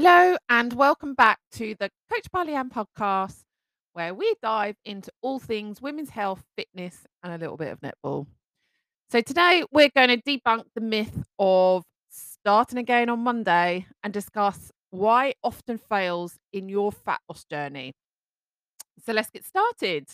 Hello, 0.00 0.36
and 0.48 0.74
welcome 0.74 1.14
back 1.14 1.40
to 1.50 1.74
the 1.80 1.90
Coached 2.08 2.30
by 2.30 2.46
Leanne 2.46 2.70
podcast, 2.70 3.40
where 3.94 4.14
we 4.14 4.32
dive 4.40 4.76
into 4.84 5.10
all 5.22 5.40
things 5.40 5.82
women's 5.82 6.10
health, 6.10 6.44
fitness, 6.56 7.04
and 7.24 7.32
a 7.32 7.36
little 7.36 7.56
bit 7.56 7.72
of 7.72 7.80
netball. 7.80 8.28
So, 9.10 9.20
today 9.20 9.64
we're 9.72 9.90
going 9.96 10.10
to 10.10 10.22
debunk 10.22 10.66
the 10.76 10.82
myth 10.82 11.24
of 11.40 11.82
starting 12.10 12.78
again 12.78 13.08
on 13.08 13.24
Monday 13.24 13.86
and 14.04 14.12
discuss 14.12 14.70
why 14.90 15.34
often 15.42 15.78
fails 15.78 16.36
in 16.52 16.68
your 16.68 16.92
fat 16.92 17.18
loss 17.28 17.44
journey. 17.50 17.92
So, 19.04 19.12
let's 19.12 19.30
get 19.30 19.44
started. 19.44 20.06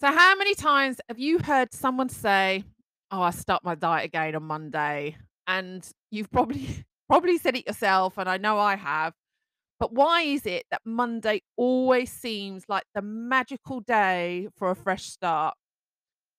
So, 0.00 0.08
how 0.08 0.34
many 0.34 0.56
times 0.56 1.00
have 1.08 1.20
you 1.20 1.38
heard 1.38 1.72
someone 1.72 2.08
say, 2.08 2.64
Oh, 3.12 3.22
I 3.22 3.30
start 3.30 3.62
my 3.62 3.76
diet 3.76 4.06
again 4.06 4.34
on 4.34 4.42
Monday? 4.42 5.18
And 5.46 5.88
you've 6.10 6.32
probably 6.32 6.84
probably 7.08 7.38
said 7.38 7.56
it 7.56 7.66
yourself, 7.66 8.18
and 8.18 8.28
I 8.28 8.36
know 8.38 8.58
I 8.58 8.76
have. 8.76 9.14
But 9.80 9.92
why 9.92 10.22
is 10.22 10.46
it 10.46 10.64
that 10.70 10.82
Monday 10.84 11.42
always 11.56 12.12
seems 12.12 12.64
like 12.68 12.84
the 12.94 13.02
magical 13.02 13.80
day 13.80 14.48
for 14.56 14.70
a 14.70 14.76
fresh 14.76 15.04
start? 15.06 15.54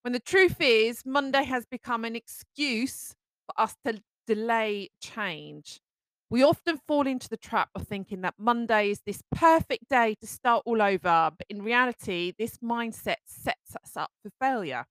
When 0.04 0.14
the 0.14 0.20
truth 0.20 0.58
is, 0.60 1.04
Monday 1.06 1.44
has 1.46 1.66
become 1.66 2.06
an 2.06 2.16
excuse 2.16 3.16
for 3.48 3.62
us 3.62 3.76
to 3.86 4.02
delay 4.28 4.90
change. 5.02 5.80
We 6.30 6.44
often 6.44 6.80
fall 6.88 7.06
into 7.08 7.30
the 7.30 7.38
trap 7.38 7.70
of 7.76 7.88
thinking 7.88 8.22
that 8.22 8.36
Monday 8.38 8.92
is 8.92 9.02
this 9.06 9.22
perfect 9.34 9.90
day 9.90 10.16
to 10.22 10.28
start 10.28 10.64
all 10.66 10.82
over, 10.82 11.32
but 11.38 11.46
in 11.50 11.62
reality, 11.62 12.34
this 12.38 12.58
mindset 12.58 13.18
sets 13.26 13.76
us 13.84 13.96
up 13.96 14.12
for 14.24 14.32
failure. 14.42 14.86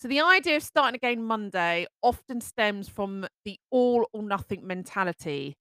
So, 0.00 0.08
the 0.08 0.20
idea 0.20 0.56
of 0.56 0.62
starting 0.62 0.96
again 0.96 1.22
Monday 1.22 1.86
often 2.02 2.40
stems 2.40 2.88
from 2.88 3.26
the 3.44 3.58
all 3.70 4.08
or 4.12 4.22
nothing 4.22 4.66
mentality 4.66 5.56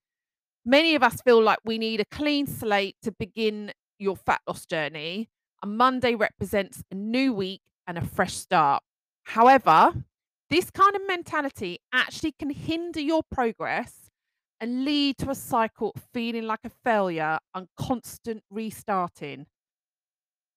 Many 0.66 0.95
of 0.95 1.03
us 1.03 1.21
feel 1.21 1.41
like 1.41 1.59
we 1.66 1.77
need 1.77 2.02
a 2.02 2.05
clean 2.05 2.45
slate 2.45 2.95
to 3.03 3.11
begin 3.11 3.71
your 3.97 4.16
fat 4.16 4.41
loss 4.47 4.66
journey, 4.66 5.30
and 5.63 5.78
Monday 5.78 6.16
represents 6.16 6.83
a 6.91 6.95
new 6.95 7.33
week 7.33 7.61
and 7.88 7.97
a 7.97 8.05
fresh 8.05 8.36
start. 8.36 8.83
However, 9.23 9.94
this 10.50 10.69
kind 10.69 10.95
of 10.95 11.02
mentality 11.08 11.80
actually 11.94 12.33
can 12.33 12.50
hinder 12.52 13.00
your 13.00 13.23
progress 13.31 14.09
and 14.59 14.85
lead 14.85 15.17
to 15.19 15.30
a 15.31 15.35
cycle 15.35 15.94
of 15.95 16.03
feeling 16.13 16.44
like 16.44 16.61
a 16.66 16.69
failure 16.69 17.39
and 17.56 17.67
constant 17.78 18.44
restarting. 18.50 19.47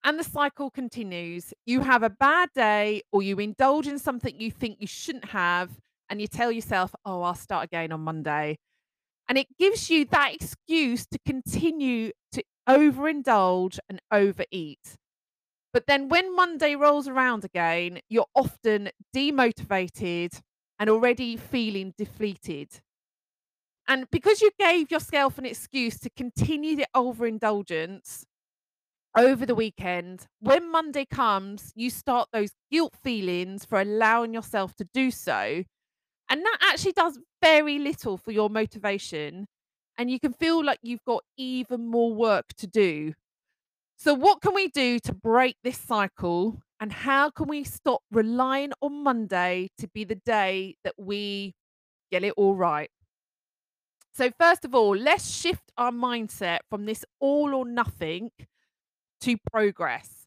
And 0.05 0.19
the 0.19 0.25
cycle 0.25 0.70
continues. 0.70 1.55
You 1.64 1.81
have 1.81 2.03
a 2.03 2.11
bad 2.11 2.50
day, 2.55 3.03
or 3.12 3.22
you 3.22 3.39
indulge 3.39 3.86
in 3.86 3.98
something 3.98 4.39
you 4.41 4.50
think 4.50 4.78
you 4.81 4.86
shouldn't 4.86 5.27
have, 5.27 5.70
and 6.09 6.20
you 6.20 6.27
tell 6.27 6.50
yourself, 6.50 6.94
Oh, 7.05 7.22
I'll 7.22 7.34
start 7.34 7.64
again 7.64 7.92
on 7.92 8.00
Monday 8.00 8.59
and 9.28 9.39
it 9.39 9.47
gives 9.59 9.91
you 9.91 10.05
that 10.06 10.34
excuse 10.34 11.06
to 11.06 11.19
continue 11.27 12.12
to 12.33 12.42
overindulge 12.69 13.78
and 13.89 14.00
overeat. 14.11 14.98
But 15.72 15.86
then 15.86 16.09
when 16.09 16.34
Monday 16.37 16.77
rolls 16.77 17.09
around 17.09 17.44
again, 17.44 18.00
you're 18.09 18.27
often 18.34 18.91
demotivated 19.14 20.41
and 20.78 20.91
already 20.91 21.37
feeling 21.37 21.94
defeated. 21.98 22.81
And 23.89 24.09
because 24.11 24.41
you 24.41 24.50
gave 24.59 24.91
yourself 24.91 25.39
an 25.39 25.47
excuse 25.47 25.98
to 26.00 26.11
continue 26.11 26.77
the 26.77 26.87
overindulgence 26.94 28.25
over 29.17 29.47
the 29.47 29.55
weekend, 29.55 30.27
when 30.41 30.71
Monday 30.71 31.05
comes, 31.05 31.73
you 31.75 31.91
start 31.91 32.29
those 32.33 32.51
guilt 32.71 32.95
feelings 33.03 33.65
for 33.65 33.81
allowing 33.81 34.33
yourself 34.35 34.75
to 34.77 34.89
do 34.95 35.11
so 35.11 35.65
and 36.29 36.43
that 36.45 36.59
actually 36.63 36.93
does 36.93 37.19
very 37.43 37.79
little 37.79 38.17
for 38.17 38.31
your 38.33 38.49
motivation, 38.49 39.47
and 39.99 40.11
you 40.11 40.19
can 40.19 40.33
feel 40.33 40.65
like 40.65 40.79
you've 40.83 41.05
got 41.07 41.23
even 41.37 41.87
more 41.87 42.15
work 42.15 42.47
to 42.57 42.67
do. 42.67 43.13
So, 43.99 44.15
what 44.15 44.41
can 44.43 44.55
we 44.55 44.69
do 44.69 44.99
to 45.01 45.15
break 45.15 45.57
this 45.63 45.79
cycle? 45.79 46.63
And 46.81 46.93
how 46.93 47.31
can 47.31 47.49
we 47.49 47.65
stop 47.65 48.03
relying 48.11 48.72
on 48.83 49.05
Monday 49.05 49.69
to 49.78 49.89
be 49.89 50.05
the 50.05 50.17
day 50.17 50.77
that 50.84 50.95
we 50.99 51.55
get 52.11 52.25
it 52.25 52.34
all 52.37 52.55
right? 52.56 52.91
So, 54.15 54.31
first 54.39 54.65
of 54.65 54.75
all, 54.75 54.97
let's 54.97 55.31
shift 55.31 55.72
our 55.78 55.91
mindset 55.91 56.61
from 56.69 56.84
this 56.84 57.05
all 57.21 57.55
or 57.55 57.65
nothing 57.65 58.31
to 59.22 59.37
progress. 59.50 60.27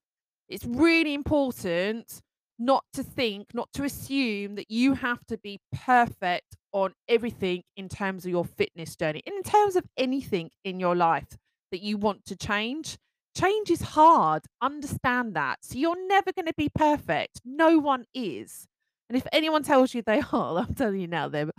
It's 0.49 0.65
really 0.65 1.13
important 1.13 2.21
not 2.57 2.85
to 2.93 3.03
think, 3.03 3.53
not 3.53 3.69
to 3.73 3.83
assume 3.83 4.55
that 4.55 4.71
you 4.71 4.93
have 4.93 5.25
to 5.27 5.37
be 5.37 5.59
perfect 5.73 6.55
on 6.71 6.93
everything 7.07 7.63
in 7.75 7.89
terms 7.89 8.25
of 8.25 8.31
your 8.31 8.45
fitness 8.45 8.95
journey, 8.95 9.21
in 9.25 9.43
terms 9.43 9.75
of 9.75 9.85
anything 9.97 10.49
in 10.63 10.79
your 10.79 10.95
life 10.95 11.37
that 11.71 11.81
you 11.81 11.97
want 11.97 12.25
to 12.25 12.35
change. 12.35 12.97
Change 13.37 13.69
is 13.69 13.81
hard. 13.81 14.43
Understand 14.61 15.35
that. 15.35 15.59
So 15.61 15.77
you're 15.77 16.07
never 16.07 16.31
going 16.31 16.45
to 16.45 16.53
be 16.55 16.69
perfect. 16.73 17.41
No 17.43 17.79
one 17.79 18.05
is. 18.13 18.65
And 19.09 19.17
if 19.17 19.27
anyone 19.33 19.63
tells 19.63 19.93
you 19.93 20.01
they 20.01 20.21
are, 20.31 20.59
I'm 20.59 20.73
telling 20.73 21.01
you 21.01 21.07
now, 21.07 21.27
they're 21.27 21.51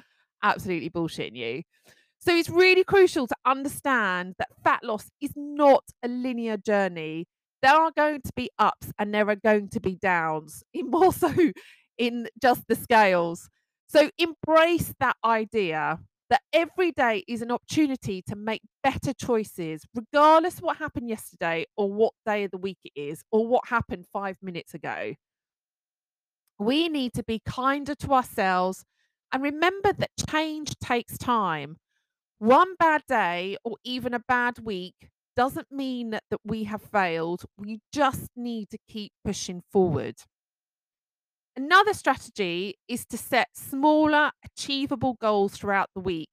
absolutely 0.42 0.90
bullshitting 0.90 1.36
you. 1.36 1.62
So 2.26 2.34
it's 2.34 2.50
really 2.50 2.82
crucial 2.82 3.26
to 3.28 3.36
understand 3.44 4.34
that 4.38 4.48
fat 4.64 4.82
loss 4.82 5.08
is 5.20 5.32
not 5.36 5.84
a 6.02 6.08
linear 6.08 6.56
journey 6.56 7.26
there 7.62 7.74
are 7.74 7.90
going 7.90 8.20
to 8.22 8.32
be 8.34 8.50
ups 8.58 8.92
and 8.98 9.12
there 9.12 9.28
are 9.28 9.36
going 9.36 9.68
to 9.70 9.80
be 9.80 9.96
downs, 9.96 10.62
in 10.72 10.90
more 10.90 11.12
so 11.12 11.32
in 11.98 12.28
just 12.40 12.62
the 12.68 12.74
scales. 12.74 13.48
So 13.88 14.10
embrace 14.18 14.94
that 15.00 15.16
idea 15.24 15.98
that 16.28 16.42
every 16.52 16.90
day 16.90 17.24
is 17.28 17.40
an 17.40 17.52
opportunity 17.52 18.20
to 18.22 18.34
make 18.34 18.62
better 18.82 19.12
choices, 19.12 19.84
regardless 19.94 20.54
of 20.54 20.62
what 20.62 20.76
happened 20.76 21.08
yesterday 21.08 21.66
or 21.76 21.92
what 21.92 22.12
day 22.26 22.44
of 22.44 22.50
the 22.50 22.58
week 22.58 22.78
it 22.84 22.92
is 22.96 23.22
or 23.30 23.46
what 23.46 23.68
happened 23.68 24.06
five 24.12 24.36
minutes 24.42 24.74
ago. 24.74 25.14
We 26.58 26.88
need 26.88 27.14
to 27.14 27.22
be 27.22 27.40
kinder 27.46 27.94
to 27.96 28.12
ourselves 28.12 28.84
and 29.32 29.42
remember 29.42 29.92
that 29.92 30.10
change 30.30 30.74
takes 30.78 31.16
time. 31.18 31.76
One 32.38 32.74
bad 32.78 33.02
day 33.08 33.56
or 33.64 33.76
even 33.84 34.12
a 34.14 34.20
bad 34.20 34.58
week 34.58 35.08
doesn't 35.36 35.70
mean 35.70 36.10
that 36.10 36.40
we 36.44 36.64
have 36.64 36.82
failed. 36.82 37.44
We 37.56 37.80
just 37.92 38.30
need 38.36 38.70
to 38.70 38.78
keep 38.88 39.12
pushing 39.24 39.62
forward. 39.72 40.16
Another 41.56 41.94
strategy 41.94 42.74
is 42.86 43.06
to 43.06 43.16
set 43.16 43.48
smaller, 43.54 44.30
achievable 44.44 45.14
goals 45.14 45.56
throughout 45.56 45.88
the 45.94 46.00
week. 46.00 46.28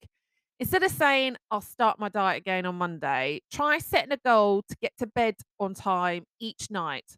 Instead 0.59 0.83
of 0.83 0.91
saying, 0.91 1.37
I'll 1.49 1.61
start 1.61 1.99
my 1.99 2.09
diet 2.09 2.39
again 2.39 2.65
on 2.65 2.75
Monday, 2.75 3.41
try 3.51 3.77
setting 3.77 4.11
a 4.11 4.17
goal 4.17 4.63
to 4.67 4.75
get 4.81 4.91
to 4.99 5.07
bed 5.07 5.35
on 5.59 5.73
time 5.73 6.25
each 6.39 6.69
night 6.69 7.15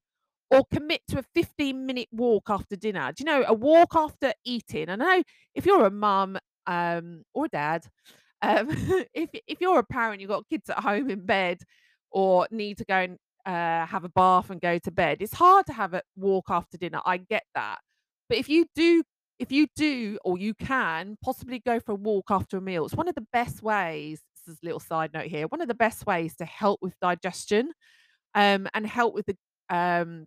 or 0.51 0.63
commit 0.71 1.01
to 1.09 1.19
a 1.19 1.23
15 1.33 1.85
minute 1.85 2.07
walk 2.11 2.43
after 2.49 2.75
dinner. 2.75 3.11
Do 3.11 3.21
you 3.21 3.25
know, 3.25 3.43
a 3.47 3.53
walk 3.53 3.95
after 3.95 4.33
eating? 4.45 4.89
I 4.89 4.95
know 4.95 5.23
if 5.55 5.65
you're 5.65 5.85
a 5.85 5.91
mum 5.91 6.37
um, 6.67 7.23
or 7.33 7.47
dad, 7.47 7.87
um, 8.41 8.67
if 9.13 9.29
if 9.47 9.61
you're 9.61 9.79
a 9.79 9.83
parent, 9.83 10.21
you've 10.21 10.29
got 10.29 10.47
kids 10.49 10.69
at 10.69 10.79
home 10.79 11.09
in 11.09 11.25
bed, 11.25 11.59
or 12.11 12.47
need 12.51 12.77
to 12.77 12.85
go 12.85 12.95
and 12.95 13.17
uh, 13.45 13.85
have 13.85 14.03
a 14.03 14.09
bath 14.09 14.49
and 14.49 14.59
go 14.61 14.77
to 14.79 14.91
bed, 14.91 15.17
it's 15.21 15.33
hard 15.33 15.65
to 15.67 15.73
have 15.73 15.93
a 15.93 16.01
walk 16.15 16.45
after 16.49 16.77
dinner. 16.77 17.01
I 17.05 17.17
get 17.17 17.43
that, 17.53 17.79
but 18.29 18.37
if 18.37 18.49
you 18.49 18.65
do, 18.75 19.03
if 19.39 19.51
you 19.51 19.67
do, 19.75 20.17
or 20.25 20.37
you 20.37 20.53
can 20.53 21.17
possibly 21.23 21.59
go 21.59 21.79
for 21.79 21.93
a 21.93 21.95
walk 21.95 22.25
after 22.29 22.57
a 22.57 22.61
meal, 22.61 22.85
it's 22.85 22.95
one 22.95 23.07
of 23.07 23.15
the 23.15 23.27
best 23.33 23.61
ways. 23.61 24.21
This 24.45 24.53
is 24.55 24.59
a 24.63 24.65
little 24.65 24.79
side 24.79 25.13
note 25.13 25.25
here. 25.27 25.47
One 25.47 25.61
of 25.61 25.67
the 25.67 25.73
best 25.75 26.05
ways 26.05 26.35
to 26.37 26.45
help 26.45 26.79
with 26.81 26.99
digestion, 26.99 27.71
um, 28.33 28.67
and 28.73 28.85
help 28.87 29.13
with 29.13 29.27
the 29.27 29.37
um 29.69 30.25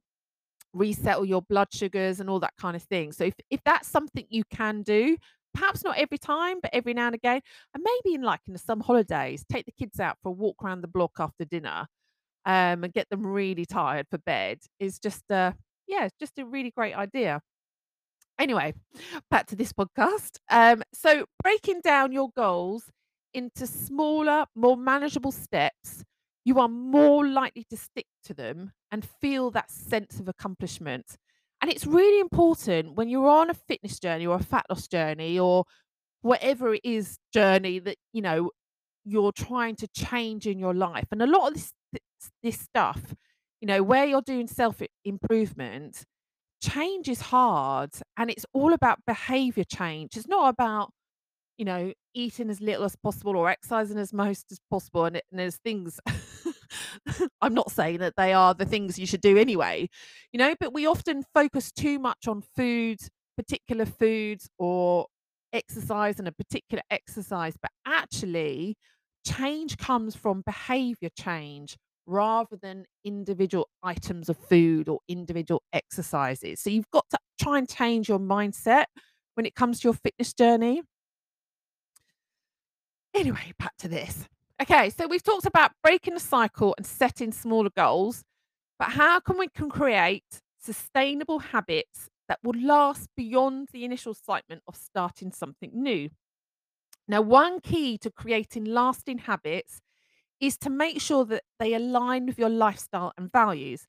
resettle 0.75 1.25
your 1.25 1.43
blood 1.43 1.69
sugars 1.73 2.21
and 2.21 2.29
all 2.29 2.41
that 2.41 2.55
kind 2.61 2.77
of 2.77 2.83
thing. 2.83 3.13
So 3.13 3.25
if 3.25 3.35
if 3.51 3.61
that's 3.65 3.89
something 3.89 4.27
you 4.29 4.45
can 4.51 4.83
do, 4.83 5.17
perhaps 5.59 5.85
not 5.85 5.99
every 5.99 6.19
time, 6.19 6.59
but 6.61 6.71
every 6.73 6.95
now 6.95 7.07
and 7.07 7.15
again, 7.15 7.41
and 7.75 7.83
maybe 7.83 8.15
in 8.15 8.23
like 8.23 8.41
in 8.47 8.53
the 8.53 8.59
some 8.59 8.81
holidays, 8.81 9.45
take 9.51 9.67
the 9.67 9.73
kids 9.73 10.01
out 10.01 10.17
for 10.23 10.31
a 10.31 10.33
walk 10.33 10.63
around 10.63 10.83
the 10.83 10.89
block 10.89 11.13
after 11.19 11.45
dinner, 11.45 11.87
um, 12.45 12.85
and 12.85 12.93
get 12.93 13.09
them 13.11 13.27
really 13.27 13.67
tired 13.67 14.07
for 14.11 14.19
bed 14.19 14.59
is 14.79 14.99
just 14.99 15.31
uh 15.31 15.53
yeah, 15.87 16.05
it's 16.05 16.17
just 16.21 16.39
a 16.39 16.45
really 16.45 16.71
great 16.71 16.95
idea. 16.95 17.41
Anyway, 18.39 18.75
back 19.31 19.47
to 19.47 19.57
this 19.57 19.73
podcast. 19.73 20.39
Um, 20.51 20.83
so 20.95 21.25
breaking 21.43 21.81
down 21.83 22.13
your 22.13 22.29
goals 22.37 22.85
into 23.35 23.67
smaller, 23.67 24.47
more 24.55 24.77
manageable 24.77 25.33
steps, 25.33 26.05
you 26.45 26.61
are 26.61 26.69
more 26.69 27.27
likely 27.27 27.65
to 27.71 27.77
stick 27.77 28.07
to 28.25 28.35
them 28.35 28.73
and 28.93 29.07
feel 29.21 29.51
that 29.51 29.71
sense 29.71 30.21
of 30.21 30.29
accomplishment. 30.29 31.17
And 31.61 31.71
it's 31.71 31.87
really 31.87 32.21
important 32.21 32.95
when 32.95 33.09
you're 33.09 33.29
on 33.29 33.51
a 33.51 33.55
fitness 33.55 33.99
journey 33.99 34.27
or 34.27 34.37
a 34.37 34.43
fat 34.43 34.67
loss 34.71 34.87
journey 34.87 35.39
or 35.39 35.65
whatever 36.23 36.75
it 36.75 36.83
is 36.85 37.19
journey 37.33 37.79
that, 37.81 37.97
you 38.13 38.23
know, 38.23 38.51
you're 39.05 39.33
trying 39.33 39.77
to 39.77 39.89
change 39.89 40.47
in 40.47 40.59
your 40.59 40.75
life. 40.75 41.07
And 41.13 41.23
a 41.23 41.27
lot 41.27 41.49
of 41.49 41.55
this 41.55 41.73
this, 42.43 42.61
stuff, 42.61 43.15
you 43.61 43.67
know, 43.69 43.83
where 43.83 44.05
you're 44.07 44.23
doing 44.23 44.47
self 44.49 44.83
improvement, 45.05 46.05
change 46.63 47.09
is 47.09 47.21
hard 47.23 47.91
and 48.17 48.31
it's 48.31 48.47
all 48.55 48.73
about 48.75 49.01
behavior 49.07 49.65
change. 49.65 50.17
It's 50.17 50.29
not 50.29 50.51
about 50.51 50.91
you 51.59 51.65
know, 51.65 51.93
eating 52.15 52.51
as 52.51 52.61
little 52.61 52.85
as 52.85 52.97
possible 52.97 53.37
or 53.37 53.49
exercising 53.49 53.99
as 53.99 54.13
most 54.13 54.53
as 54.53 54.61
possible, 54.71 55.05
and 55.05 55.17
and 55.17 55.41
there's 55.41 55.57
things 55.57 56.01
I'm 57.41 57.55
not 57.55 57.71
saying 57.71 57.99
that 57.99 58.15
they 58.17 58.33
are 58.33 58.55
the 58.55 58.65
things 58.65 58.99
you 58.99 59.07
should 59.07 59.21
do 59.21 59.37
anyway, 59.39 59.89
you 60.33 60.39
know, 60.39 60.55
but 60.61 60.73
we 60.73 60.87
often 60.87 61.25
focus 61.35 61.73
too 61.73 61.99
much 61.99 62.27
on 62.27 62.43
foods, 62.57 63.11
particular 63.37 63.87
foods, 63.87 64.49
or 64.59 65.07
exercise 65.53 66.19
and 66.19 66.29
a 66.29 66.33
particular 66.33 66.83
exercise, 66.91 67.55
but 67.61 67.71
actually 67.87 68.77
change 69.27 69.77
comes 69.77 70.15
from 70.15 70.43
behavior 70.47 71.11
change 71.19 71.77
rather 72.07 72.57
than 72.57 72.85
individual 73.05 73.69
items 73.83 74.29
of 74.29 74.37
food 74.37 74.89
or 74.89 75.01
individual 75.09 75.63
exercises. 75.73 76.61
So 76.61 76.71
you've 76.71 76.91
got 76.91 77.05
to 77.11 77.19
try 77.41 77.59
and 77.59 77.69
change 77.69 78.09
your 78.09 78.19
mindset 78.19 78.87
when 79.35 79.45
it 79.47 79.55
comes 79.55 79.81
to 79.81 79.89
your 79.89 79.95
fitness 79.95 80.33
journey. 80.33 80.83
Anyway, 83.15 83.53
back 83.59 83.77
to 83.79 83.89
this. 83.89 84.27
Okay, 84.61 84.91
so 84.91 85.07
we've 85.07 85.23
talked 85.23 85.47
about 85.47 85.73
breaking 85.83 86.15
the 86.15 86.21
cycle 86.21 86.75
and 86.77 86.85
setting 86.87 87.33
smaller 87.33 87.71
goals, 87.77 88.25
but 88.79 88.91
how 88.91 89.21
can 89.21 89.39
we 89.39 89.49
can 89.49 89.71
create 89.71 90.43
sustainable 90.61 91.41
habits 91.41 92.09
that 92.29 92.41
will 92.43 92.61
last 92.61 93.09
beyond 93.17 93.69
the 93.73 93.85
initial 93.85 94.13
excitement 94.13 94.63
of 94.69 94.77
starting 94.77 95.33
something 95.33 95.71
new? 95.75 96.11
Now, 97.09 97.23
one 97.23 97.61
key 97.61 97.99
to 97.99 98.11
creating 98.11 98.65
lasting 98.67 99.19
habits 99.19 99.81
is 100.41 100.59
to 100.59 100.71
make 100.71 101.01
sure 101.01 101.25
that 101.27 101.45
they 101.61 101.75
align 101.75 102.27
with 102.27 102.39
your 102.39 102.51
lifestyle 102.51 103.13
and 103.19 103.33
values. 103.33 103.87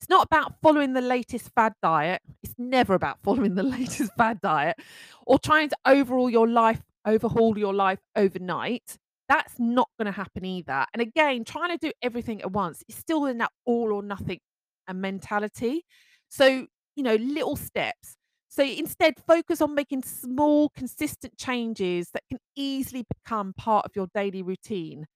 It's 0.00 0.10
not 0.10 0.26
about 0.26 0.54
following 0.62 0.94
the 0.94 1.02
latest 1.02 1.50
fad 1.54 1.74
diet. 1.82 2.22
It's 2.42 2.54
never 2.58 2.94
about 2.94 3.20
following 3.24 3.54
the 3.56 3.64
latest 3.64 4.12
fad 4.16 4.40
diet 4.42 4.78
or 5.26 5.38
trying 5.38 5.70
to 5.70 5.76
overhaul 5.86 6.30
your 6.30 6.48
life, 6.48 6.82
overhaul 7.06 7.58
your 7.58 7.74
life 7.74 8.00
overnight. 8.16 8.98
That's 9.30 9.60
not 9.60 9.88
going 9.98 10.06
to 10.06 10.12
happen 10.12 10.44
either. 10.44 10.86
And 10.94 11.02
again, 11.02 11.44
trying 11.44 11.70
to 11.70 11.78
do 11.78 11.92
everything 12.02 12.42
at 12.42 12.52
once 12.52 12.84
is 12.88 12.96
still 12.96 13.26
in 13.26 13.38
that 13.38 13.52
all 13.66 13.94
or 13.94 14.02
nothing 14.02 14.40
uh, 14.88 14.94
mentality. 14.94 15.84
So, 16.30 16.66
you 16.96 17.04
know, 17.04 17.16
little 17.16 17.56
steps. 17.56 18.16
So 18.48 18.64
instead, 18.64 19.14
focus 19.28 19.62
on 19.62 19.76
making 19.76 20.04
small, 20.04 20.70
consistent 20.70 21.38
changes 21.38 22.10
that 22.12 22.24
can 22.30 22.40
easily 22.56 23.06
become 23.08 23.54
part 23.56 23.86
of 23.86 23.92
your 23.96 24.08
daily 24.14 24.42
routine. 24.42 25.06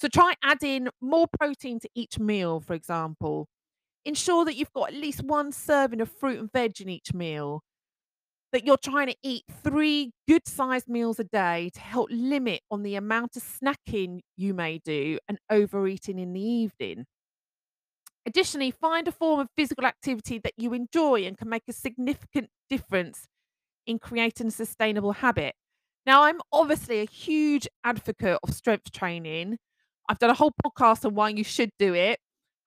So 0.00 0.08
try 0.08 0.34
adding 0.44 0.88
more 1.00 1.26
protein 1.40 1.80
to 1.80 1.90
each 1.94 2.18
meal, 2.18 2.60
for 2.60 2.74
example. 2.74 3.48
Ensure 4.04 4.44
that 4.46 4.56
you've 4.56 4.72
got 4.74 4.90
at 4.90 4.94
least 4.96 5.22
one 5.24 5.52
serving 5.52 6.00
of 6.02 6.10
fruit 6.10 6.40
and 6.40 6.52
veg 6.52 6.80
in 6.80 6.88
each 6.90 7.14
meal. 7.14 7.62
That 8.54 8.64
you're 8.64 8.76
trying 8.76 9.08
to 9.08 9.16
eat 9.24 9.42
three 9.64 10.12
good 10.28 10.46
sized 10.46 10.88
meals 10.88 11.18
a 11.18 11.24
day 11.24 11.72
to 11.74 11.80
help 11.80 12.08
limit 12.12 12.60
on 12.70 12.84
the 12.84 12.94
amount 12.94 13.34
of 13.34 13.42
snacking 13.42 14.20
you 14.36 14.54
may 14.54 14.78
do 14.78 15.18
and 15.28 15.38
overeating 15.50 16.20
in 16.20 16.32
the 16.32 16.40
evening. 16.40 17.06
Additionally, 18.24 18.70
find 18.70 19.08
a 19.08 19.12
form 19.12 19.40
of 19.40 19.48
physical 19.56 19.84
activity 19.84 20.38
that 20.38 20.52
you 20.56 20.72
enjoy 20.72 21.24
and 21.24 21.36
can 21.36 21.48
make 21.48 21.64
a 21.68 21.72
significant 21.72 22.48
difference 22.70 23.26
in 23.88 23.98
creating 23.98 24.46
a 24.46 24.52
sustainable 24.52 25.14
habit. 25.14 25.56
Now, 26.06 26.22
I'm 26.22 26.40
obviously 26.52 27.00
a 27.00 27.06
huge 27.06 27.66
advocate 27.82 28.38
of 28.40 28.54
strength 28.54 28.92
training. 28.92 29.58
I've 30.08 30.20
done 30.20 30.30
a 30.30 30.34
whole 30.34 30.52
podcast 30.64 31.04
on 31.04 31.16
why 31.16 31.30
you 31.30 31.42
should 31.42 31.70
do 31.80 31.92
it. 31.92 32.20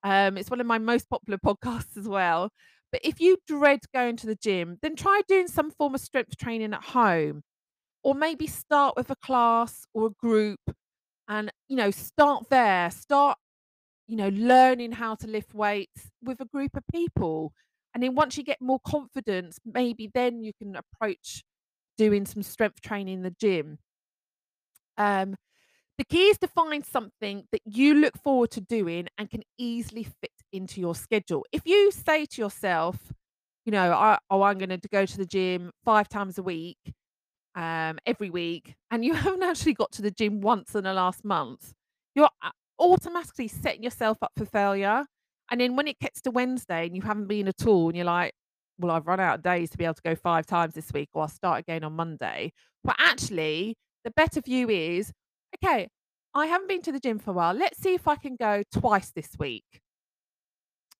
Um, 0.04 0.38
it's 0.38 0.50
one 0.50 0.60
of 0.60 0.68
my 0.68 0.80
most 0.80 1.10
popular 1.10 1.38
podcasts 1.45 1.95
as 1.95 2.10
well. 2.10 2.50
But 2.92 3.01
if 3.04 3.19
you 3.19 3.38
dread 3.48 3.81
going 3.94 4.18
to 4.18 4.28
the 4.28 4.36
gym, 4.36 4.78
then 4.81 4.95
try 4.95 5.22
doing 5.28 5.48
some 5.48 5.72
form 5.72 5.95
of 5.95 6.01
strength 6.01 6.38
training 6.38 6.74
at 6.74 6.84
home, 6.84 7.44
or 8.04 8.16
maybe 8.16 8.48
start 8.48 8.95
with 8.98 9.10
a 9.12 9.16
class 9.18 9.86
or 9.94 10.07
a 10.07 10.12
group 10.12 10.60
and, 11.28 11.51
you 11.69 11.75
know, 11.78 11.92
start 11.92 12.45
there. 12.50 12.92
Start 12.92 13.38
you 14.07 14.16
know, 14.18 14.30
learning 14.30 14.94
how 14.94 15.16
to 15.16 15.28
lift 15.28 15.54
weights 15.54 16.12
with 16.24 16.39
a 16.42 16.45
group 16.45 16.75
of 16.78 16.84
people. 16.94 17.54
And 17.94 18.04
then 18.04 18.16
once 18.16 18.38
you 18.38 18.44
get 18.44 18.62
more 18.62 18.80
confidence, 18.86 19.60
maybe 19.66 20.10
then 20.13 20.44
you 20.44 20.54
can 20.54 20.75
approach 20.75 21.44
doing 21.98 22.25
some 22.25 22.44
strength 22.44 22.81
training 22.81 23.16
in 23.16 23.24
the 23.24 23.36
gym. 23.39 23.80
Um, 24.98 25.36
the 25.98 26.06
key 26.06 26.30
is 26.30 26.39
to 26.39 26.48
find 26.48 26.86
something 26.86 27.45
that 27.51 27.62
you 27.66 27.95
look 27.95 28.18
forward 28.24 28.51
to 28.51 28.62
doing 28.62 29.07
and 29.18 29.30
can 29.30 29.44
easily 29.57 30.04
fit 30.04 30.31
into 30.52 30.80
your 30.80 30.96
schedule. 30.96 31.46
If 31.52 31.62
you 31.66 31.92
say 31.92 32.26
to 32.26 32.42
yourself, 32.42 33.14
you 33.66 33.72
know, 33.72 33.92
I, 33.92 34.18
oh, 34.30 34.44
I'm 34.44 34.58
going 34.58 34.70
to 34.70 34.88
go 34.90 35.06
to 35.06 35.18
the 35.18 35.26
gym 35.26 35.72
five 35.84 36.08
times 36.08 36.38
a 36.38 36.44
week, 36.44 36.78
um, 37.56 37.98
every 38.06 38.30
week, 38.30 38.76
and 38.92 39.04
you 39.04 39.14
haven't 39.16 39.44
actually 39.44 39.74
got 39.74 39.92
to 39.94 40.02
the 40.02 40.12
gym 40.12 40.42
once 40.42 40.76
in 40.76 40.84
the 40.84 40.94
last 40.94 41.26
month, 41.26 41.74
you're 42.16 42.30
automatically 42.80 43.48
setting 43.48 43.84
yourself 43.84 44.18
up 44.22 44.32
for 44.38 44.46
failure. 44.46 45.06
And 45.50 45.62
then 45.62 45.76
when 45.76 45.88
it 45.88 46.00
gets 46.00 46.22
to 46.22 46.32
Wednesday 46.32 46.86
and 46.86 46.96
you 46.96 47.02
haven't 47.02 47.28
been 47.28 47.48
at 47.48 47.66
all, 47.66 47.88
and 47.88 47.96
you're 47.96 48.06
like, 48.06 48.34
well, 48.80 48.96
I've 48.96 49.08
run 49.08 49.20
out 49.20 49.36
of 49.36 49.44
days 49.44 49.70
to 49.72 49.78
be 49.78 49.86
able 49.86 49.96
to 49.96 50.02
go 50.04 50.16
five 50.16 50.46
times 50.46 50.74
this 50.74 50.92
week, 50.94 51.10
or 51.14 51.24
I'll 51.24 51.28
start 51.28 51.60
again 51.60 51.84
on 51.84 51.94
Monday. 51.94 52.52
But 52.84 52.96
actually, 53.00 53.76
the 54.04 54.12
better 54.12 54.42
view 54.42 54.70
is 54.70 55.12
okay, 55.56 55.88
I 56.34 56.46
haven't 56.46 56.68
been 56.68 56.82
to 56.84 56.92
the 56.92 57.00
gym 57.00 57.20
for 57.20 57.32
a 57.32 57.34
while. 57.34 57.54
Let's 57.54 57.82
see 57.82 57.94
if 57.94 58.08
I 58.08 58.16
can 58.16 58.36
go 58.36 58.64
twice 58.72 59.12
this 59.16 59.30
week. 59.40 59.64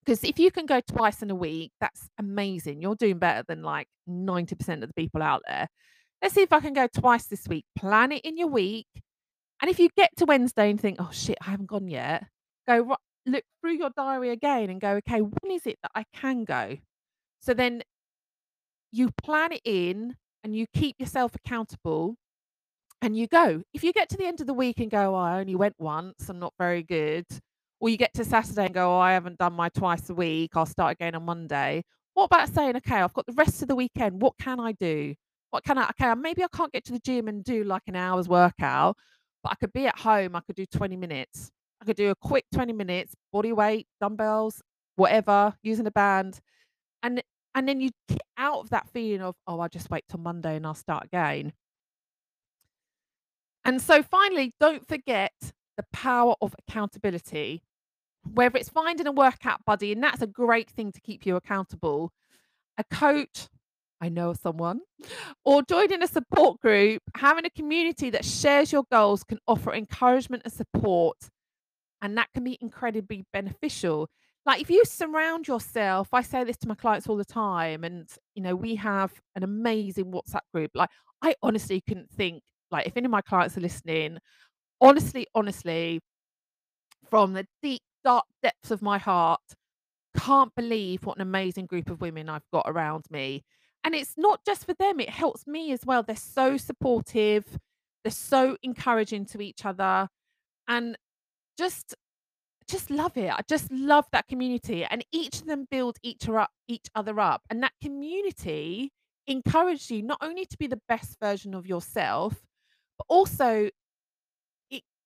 Because 0.08 0.24
if 0.24 0.40
you 0.40 0.52
can 0.52 0.66
go 0.66 0.80
twice 0.80 1.22
in 1.22 1.30
a 1.30 1.36
week, 1.36 1.74
that's 1.82 2.08
amazing. 2.18 2.82
You're 2.82 2.96
doing 2.96 3.20
better 3.20 3.44
than 3.46 3.62
like 3.62 3.90
90% 4.10 4.82
of 4.82 4.88
the 4.88 4.94
people 4.96 5.22
out 5.22 5.42
there. 5.46 5.68
Let's 6.22 6.34
see 6.34 6.42
if 6.44 6.54
I 6.54 6.62
can 6.62 6.72
go 6.72 6.88
twice 6.88 7.26
this 7.26 7.46
week. 7.46 7.66
Plan 7.78 8.14
it 8.14 8.24
in 8.24 8.38
your 8.38 8.48
week 8.48 8.88
and 9.62 9.70
if 9.70 9.80
you 9.80 9.90
get 9.98 10.12
to 10.18 10.26
Wednesday 10.26 10.70
and 10.70 10.80
think, 10.80 10.98
"Oh 11.00 11.10
shit, 11.12 11.38
I 11.42 11.52
haven't 11.52 11.66
gone 11.68 11.88
yet," 11.90 12.28
go 12.68 12.96
look 13.26 13.44
through 13.62 13.74
your 13.74 13.90
diary 13.90 14.30
again 14.30 14.70
and 14.70 14.80
go, 14.80 14.92
"Okay, 14.98 15.22
when 15.22 15.52
is 15.52 15.66
it 15.66 15.78
that 15.82 15.92
I 15.96 16.06
can 16.14 16.46
go?" 16.46 16.78
So 17.42 17.54
then 17.54 17.84
you 18.92 19.10
plan 19.12 19.52
it 19.52 19.62
in 19.66 20.16
and 20.44 20.56
you 20.56 20.68
keep 20.74 20.96
yourself 21.00 21.36
accountable 21.36 22.16
and 23.02 23.18
you 23.18 23.28
go. 23.28 23.64
If 23.74 23.84
you 23.84 23.94
get 23.94 24.10
to 24.10 24.18
the 24.18 24.26
end 24.26 24.42
of 24.42 24.48
the 24.48 24.54
week 24.54 24.80
and 24.80 24.92
go, 24.92 25.16
"Oh, 25.16 25.20
I 25.20 25.40
only 25.40 25.56
went 25.56 25.76
once, 25.80 26.30
I'm 26.30 26.40
not 26.40 26.54
very 26.60 26.84
good," 26.84 27.26
or 27.80 27.90
you 27.90 27.98
get 27.98 28.14
to 28.16 28.26
Saturday 28.26 28.66
and 28.66 28.74
go, 28.74 28.96
"Oh, 28.96 29.00
I 29.00 29.14
haven't 29.14 29.38
done 29.38 29.54
my 29.54 29.70
twice 29.70 30.10
a 30.10 30.14
week, 30.16 30.52
I'll 30.56 30.66
start 30.66 30.94
again 30.94 31.16
on 31.16 31.24
Monday." 31.26 31.84
What 32.14 32.26
about 32.26 32.50
saying, 32.50 32.76
"Okay, 32.78 32.96
I've 32.98 33.14
got 33.14 33.26
the 33.28 33.34
rest 33.34 33.62
of 33.62 33.68
the 33.68 33.76
weekend, 33.76 34.22
what 34.22 34.38
can 34.40 34.60
I 34.60 34.72
do? 34.74 35.16
What 35.52 35.64
can 35.64 35.78
I 35.78 35.90
okay, 35.90 36.14
maybe 36.16 36.44
I 36.44 36.48
can't 36.56 36.72
get 36.74 36.84
to 36.86 36.94
the 36.94 37.00
gym 37.00 37.28
and 37.28 37.44
do 37.44 37.64
like 37.64 37.84
an 37.88 37.96
hour's 37.96 38.28
workout, 38.30 38.98
but 39.44 39.52
I 39.54 39.56
could 39.56 39.74
be 39.74 39.88
at 39.88 39.98
home, 40.00 40.36
I 40.36 40.42
could 40.42 40.56
do 40.56 40.66
20 40.66 40.98
minutes. 40.98 41.52
I 41.82 41.86
could 41.86 41.98
do 41.98 42.10
a 42.12 42.16
quick 42.16 42.46
20 42.54 42.74
minutes, 42.74 43.16
body 43.32 43.54
weight, 43.54 43.88
dumbbells, 44.02 44.62
whatever, 44.96 45.56
using 45.64 45.88
a 45.88 45.92
band. 45.92 46.40
And 47.04 47.24
and 47.56 47.68
then 47.68 47.82
you 47.82 47.92
get 48.08 48.22
out 48.38 48.60
of 48.60 48.70
that 48.72 48.90
feeling 48.90 49.22
of, 49.22 49.36
oh, 49.48 49.60
I'll 49.60 49.70
just 49.70 49.90
wait 49.90 50.06
till 50.10 50.20
Monday 50.20 50.56
and 50.58 50.66
I'll 50.68 50.76
start 50.76 51.06
again. 51.06 51.54
And 53.66 53.82
so 53.82 54.02
finally, 54.04 54.54
don't 54.60 54.88
forget 54.88 55.34
the 55.76 55.84
power 55.92 56.36
of 56.42 56.56
accountability. 56.60 57.62
Whether 58.34 58.58
it's 58.58 58.70
finding 58.70 59.08
a 59.08 59.12
workout 59.12 59.66
buddy, 59.66 59.92
and 59.92 60.04
that's 60.04 60.22
a 60.22 60.28
great 60.28 60.70
thing 60.70 60.92
to 60.92 61.02
keep 61.02 61.26
you 61.26 61.36
accountable, 61.36 62.12
a 62.78 62.84
coach, 62.84 63.48
I 64.00 64.10
know 64.10 64.34
someone, 64.34 64.82
or 65.44 65.64
joining 65.64 66.04
a 66.04 66.08
support 66.08 66.62
group, 66.62 67.02
having 67.16 67.46
a 67.46 67.50
community 67.50 68.12
that 68.12 68.26
shares 68.26 68.72
your 68.72 68.84
goals 68.92 69.24
can 69.24 69.40
offer 69.48 69.74
encouragement 69.74 70.44
and 70.46 70.54
support. 70.54 71.18
And 72.02 72.16
that 72.18 72.28
can 72.34 72.44
be 72.44 72.60
incredibly 72.62 73.26
beneficial. 73.34 74.08
Like 74.46 74.62
if 74.62 74.70
you 74.70 74.86
surround 74.86 75.48
yourself, 75.48 76.10
I 76.14 76.22
say 76.22 76.44
this 76.44 76.58
to 76.58 76.68
my 76.68 76.76
clients 76.76 77.08
all 77.08 77.18
the 77.18 77.26
time, 77.26 77.84
and 77.84 78.08
you 78.36 78.44
know, 78.44 78.56
we 78.56 78.76
have 78.76 79.12
an 79.36 79.44
amazing 79.44 80.12
WhatsApp 80.12 80.42
group. 80.54 80.72
Like, 80.76 80.90
I 81.24 81.34
honestly 81.42 81.82
couldn't 81.82 82.12
think, 82.12 82.44
like, 82.70 82.86
if 82.86 82.96
any 82.96 83.06
of 83.06 83.12
my 83.12 83.22
clients 83.22 83.58
are 83.58 83.62
listening, 83.62 84.20
honestly, 84.80 85.26
honestly, 85.34 86.02
from 87.10 87.34
the 87.34 87.48
deep, 87.64 87.82
dark 88.04 88.26
depths 88.42 88.72
of 88.72 88.82
my 88.82 88.98
heart, 88.98 89.42
can't 90.18 90.54
believe 90.56 91.06
what 91.06 91.18
an 91.18 91.22
amazing 91.22 91.66
group 91.66 91.90
of 91.90 92.02
women 92.02 92.30
I've 92.30 92.50
got 92.52 92.66
around 92.68 93.06
me. 93.10 93.44
And 93.84 93.96
it's 93.96 94.16
not 94.18 94.42
just 94.46 94.66
for 94.66 94.74
them, 94.74 95.00
it 95.00 95.10
helps 95.10 95.48
me 95.48 95.72
as 95.72 95.86
well. 95.86 96.04
They're 96.04 96.16
so 96.16 96.58
supportive, 96.58 97.46
they're 98.04 98.12
so 98.12 98.58
encouraging 98.64 99.26
to 99.28 99.42
each 99.42 99.66
other, 99.66 100.10
and 100.68 100.98
just 101.58 101.96
just 102.70 102.90
love 102.90 103.16
it. 103.16 103.32
I 103.32 103.42
just 103.48 103.72
love 103.72 104.06
that 104.12 104.28
community, 104.28 104.84
and 104.84 105.06
each 105.12 105.40
of 105.40 105.46
them 105.46 105.68
build 105.72 105.98
each 106.04 106.28
other 106.28 106.40
up, 106.40 106.52
each 106.68 106.88
other 106.96 107.20
up, 107.20 107.44
and 107.50 107.64
that 107.64 107.74
community 107.82 108.92
encourages 109.28 109.90
you 109.92 110.02
not 110.02 110.18
only 110.22 110.46
to 110.46 110.58
be 110.58 110.68
the 110.68 110.82
best 110.90 111.18
version 111.22 111.54
of 111.54 111.68
yourself, 111.68 112.34
but 112.98 113.06
also 113.08 113.70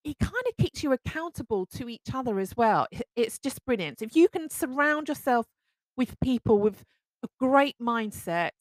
it 0.03 0.17
kind 0.20 0.43
of 0.48 0.58
keeps 0.58 0.84
you 0.84 0.91
accountable 0.91 1.65
to 1.67 1.89
each 1.89 2.13
other 2.13 2.39
as 2.39 2.55
well. 2.55 2.88
It's 3.15 3.38
just 3.39 3.63
brilliant. 3.65 4.01
If 4.01 4.15
you 4.15 4.29
can 4.29 4.50
surround 4.50 5.08
yourself 5.10 5.48
with 5.96 6.20
people 6.22 6.60
with 6.60 6.84
a 7.24 7.27
great 7.39 7.75
mindset 7.79 8.51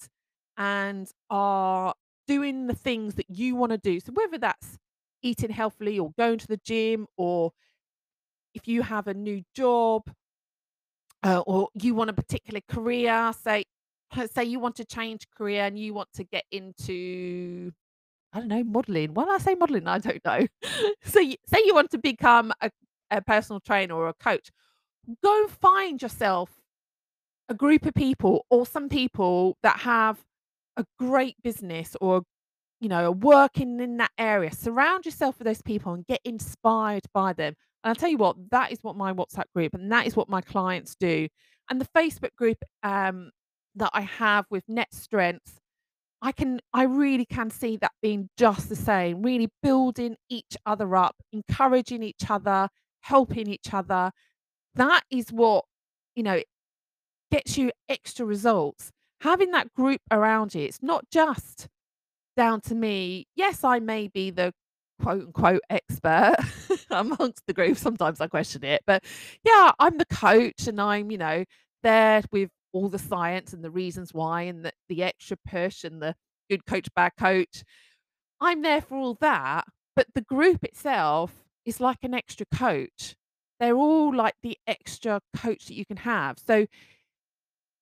and 0.56 1.10
are 1.30 1.94
doing 2.26 2.66
the 2.66 2.74
things 2.74 3.14
that 3.14 3.26
you 3.30 3.56
wanna 3.56 3.78
do. 3.78 4.00
So 4.00 4.12
whether 4.12 4.38
that's 4.38 4.78
eating 5.22 5.50
healthily 5.50 5.98
or 5.98 6.12
going 6.18 6.38
to 6.38 6.46
the 6.46 6.58
gym 6.58 7.06
or 7.16 7.52
if 8.54 8.66
you 8.68 8.82
have 8.82 9.06
a 9.06 9.14
new 9.14 9.42
job 9.54 10.02
uh, 11.22 11.42
or 11.46 11.68
you 11.74 11.94
want 11.94 12.10
a 12.10 12.12
particular 12.14 12.60
career, 12.68 13.32
say 13.38 13.64
say 14.32 14.44
you 14.44 14.58
want 14.58 14.74
to 14.76 14.84
change 14.84 15.26
career 15.36 15.64
and 15.64 15.78
you 15.78 15.94
want 15.94 16.08
to 16.14 16.24
get 16.24 16.44
into, 16.50 17.70
I 18.32 18.38
don't 18.40 18.48
know, 18.48 18.64
modeling. 18.64 19.12
Did 19.14 19.28
I 19.28 19.38
say 19.38 19.54
modeling? 19.54 19.86
I 19.86 19.98
don't 19.98 20.24
know. 20.24 20.46
So 21.04 21.18
you 21.20 21.36
say 21.46 21.62
you 21.64 21.74
want 21.74 21.90
to 21.90 21.98
become 21.98 22.52
a 22.60 22.70
a 23.10 23.20
personal 23.20 23.60
trainer 23.60 23.94
or 23.94 24.08
a 24.08 24.14
coach, 24.14 24.50
go 25.22 25.48
find 25.48 26.00
yourself 26.00 26.50
a 27.48 27.54
group 27.54 27.84
of 27.86 27.94
people 27.94 28.46
or 28.50 28.64
some 28.66 28.88
people 28.88 29.56
that 29.64 29.80
have 29.80 30.20
a 30.76 30.84
great 30.98 31.34
business 31.42 31.96
or 32.00 32.22
you 32.80 32.88
know, 32.88 33.10
working 33.10 33.78
in 33.80 33.98
that 33.98 34.10
area. 34.18 34.50
Surround 34.50 35.04
yourself 35.04 35.38
with 35.38 35.46
those 35.46 35.62
people 35.62 35.92
and 35.92 36.06
get 36.06 36.20
inspired 36.24 37.04
by 37.12 37.32
them. 37.34 37.54
And 37.84 37.90
I'll 37.90 37.94
tell 37.94 38.08
you 38.08 38.16
what, 38.16 38.36
that 38.50 38.72
is 38.72 38.78
what 38.82 38.96
my 38.96 39.12
WhatsApp 39.12 39.44
group 39.54 39.74
and 39.74 39.92
that 39.92 40.06
is 40.06 40.16
what 40.16 40.28
my 40.28 40.40
clients 40.40 40.96
do. 40.98 41.28
And 41.68 41.80
the 41.80 41.88
Facebook 41.96 42.34
group 42.36 42.58
um, 42.82 43.30
that 43.76 43.90
I 43.92 44.00
have 44.00 44.46
with 44.50 44.64
Net 44.66 44.92
Strength, 44.92 45.60
I 46.22 46.32
can 46.32 46.60
I 46.72 46.84
really 46.84 47.24
can 47.24 47.50
see 47.50 47.76
that 47.78 47.92
being 48.02 48.28
just 48.36 48.68
the 48.68 48.76
same, 48.76 49.22
really 49.22 49.48
building 49.62 50.16
each 50.28 50.56
other 50.66 50.94
up, 50.96 51.16
encouraging 51.32 52.02
each 52.02 52.30
other, 52.30 52.68
helping 53.00 53.48
each 53.48 53.72
other. 53.72 54.12
That 54.74 55.02
is 55.10 55.30
what, 55.30 55.64
you 56.14 56.22
know, 56.22 56.40
gets 57.30 57.56
you 57.58 57.72
extra 57.88 58.26
results. 58.26 58.90
Having 59.22 59.52
that 59.52 59.72
group 59.74 60.00
around 60.10 60.54
you, 60.54 60.62
it's 60.62 60.82
not 60.82 61.04
just 61.10 61.68
down 62.36 62.60
to 62.62 62.74
me. 62.74 63.26
Yes, 63.36 63.64
I 63.64 63.80
may 63.80 64.08
be 64.08 64.30
the 64.30 64.52
quote 65.02 65.22
unquote 65.26 65.62
expert 65.70 66.36
amongst 66.90 67.46
the 67.46 67.54
group. 67.54 67.76
Sometimes 67.78 68.20
I 68.20 68.26
question 68.28 68.64
it, 68.64 68.82
but 68.86 69.04
yeah, 69.44 69.72
I'm 69.78 69.98
the 69.98 70.06
coach 70.06 70.66
and 70.66 70.80
I'm, 70.80 71.10
you 71.10 71.18
know, 71.18 71.44
there 71.82 72.22
with 72.32 72.50
all 72.72 72.88
the 72.88 72.98
science 72.98 73.52
and 73.52 73.64
the 73.64 73.70
reasons 73.70 74.14
why 74.14 74.42
and 74.42 74.64
the, 74.64 74.72
the 74.88 75.02
extra 75.02 75.36
push 75.48 75.84
and 75.84 76.00
the 76.02 76.14
good 76.48 76.66
coach, 76.66 76.88
bad 76.94 77.12
coach. 77.18 77.64
I'm 78.40 78.62
there 78.62 78.80
for 78.80 78.96
all 78.96 79.16
that. 79.20 79.64
But 79.96 80.06
the 80.14 80.22
group 80.22 80.64
itself 80.64 81.32
is 81.64 81.80
like 81.80 81.98
an 82.02 82.14
extra 82.14 82.46
coach. 82.46 83.14
They're 83.58 83.76
all 83.76 84.14
like 84.14 84.34
the 84.42 84.56
extra 84.66 85.20
coach 85.36 85.66
that 85.66 85.74
you 85.74 85.84
can 85.84 85.98
have. 85.98 86.38
So, 86.38 86.66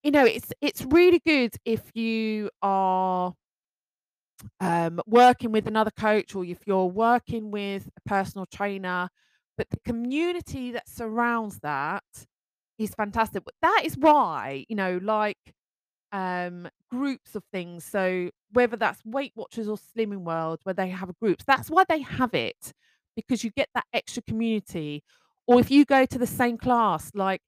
you 0.02 0.10
know, 0.10 0.24
it's 0.24 0.52
it's 0.60 0.84
really 0.84 1.20
good 1.24 1.54
if 1.64 1.94
you 1.94 2.50
are 2.62 3.34
um, 4.60 5.00
working 5.06 5.52
with 5.52 5.66
another 5.66 5.90
coach 5.90 6.34
or 6.34 6.44
if 6.44 6.66
you're 6.66 6.86
working 6.86 7.50
with 7.50 7.88
a 7.96 8.08
personal 8.08 8.46
trainer, 8.46 9.08
but 9.56 9.70
the 9.70 9.80
community 9.84 10.72
that 10.72 10.88
surrounds 10.88 11.58
that 11.60 12.04
is 12.78 12.94
fantastic. 12.94 13.44
But 13.44 13.54
that 13.62 13.82
is 13.84 13.96
why, 13.96 14.64
you 14.68 14.76
know, 14.76 14.98
like 15.02 15.38
um, 16.12 16.68
groups 16.90 17.34
of 17.34 17.44
things. 17.52 17.84
So 17.84 18.30
whether 18.52 18.76
that's 18.76 19.04
Weight 19.04 19.32
Watchers 19.36 19.68
or 19.68 19.76
Slimming 19.76 20.22
World, 20.22 20.60
where 20.64 20.74
they 20.74 20.88
have 20.88 21.16
groups, 21.20 21.44
that's 21.46 21.70
why 21.70 21.84
they 21.88 22.00
have 22.00 22.34
it 22.34 22.72
because 23.16 23.42
you 23.44 23.50
get 23.50 23.68
that 23.74 23.84
extra 23.92 24.22
community. 24.22 25.02
Or 25.46 25.60
if 25.60 25.70
you 25.70 25.84
go 25.84 26.06
to 26.06 26.18
the 26.18 26.26
same 26.26 26.58
class, 26.58 27.10
like 27.14 27.40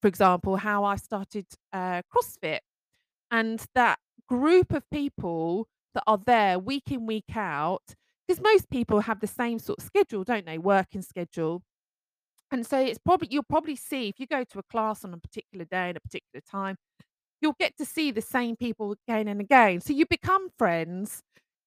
for 0.00 0.08
example, 0.08 0.56
how 0.56 0.84
I 0.84 0.96
started 0.96 1.46
uh, 1.72 2.02
CrossFit, 2.14 2.60
and 3.30 3.64
that 3.74 3.98
group 4.28 4.72
of 4.72 4.88
people 4.90 5.68
that 5.94 6.04
are 6.06 6.20
there 6.24 6.58
week 6.58 6.90
in, 6.90 7.06
week 7.06 7.36
out, 7.36 7.82
because 8.26 8.42
most 8.42 8.70
people 8.70 9.00
have 9.00 9.20
the 9.20 9.26
same 9.26 9.58
sort 9.58 9.78
of 9.80 9.84
schedule, 9.84 10.24
don't 10.24 10.46
they? 10.46 10.58
Working 10.58 11.02
schedule. 11.02 11.62
And 12.52 12.66
so 12.66 12.78
it's 12.80 12.98
probably 12.98 13.28
you'll 13.30 13.42
probably 13.44 13.76
see 13.76 14.08
if 14.08 14.18
you 14.18 14.26
go 14.26 14.44
to 14.44 14.58
a 14.58 14.62
class 14.64 15.04
on 15.04 15.14
a 15.14 15.18
particular 15.18 15.64
day 15.64 15.90
at 15.90 15.96
a 15.96 16.00
particular 16.00 16.40
time, 16.50 16.76
you'll 17.40 17.56
get 17.58 17.76
to 17.78 17.84
see 17.86 18.10
the 18.10 18.22
same 18.22 18.56
people 18.56 18.96
again 19.08 19.28
and 19.28 19.40
again. 19.40 19.80
So 19.80 19.92
you 19.92 20.06
become 20.06 20.50
friends. 20.58 21.22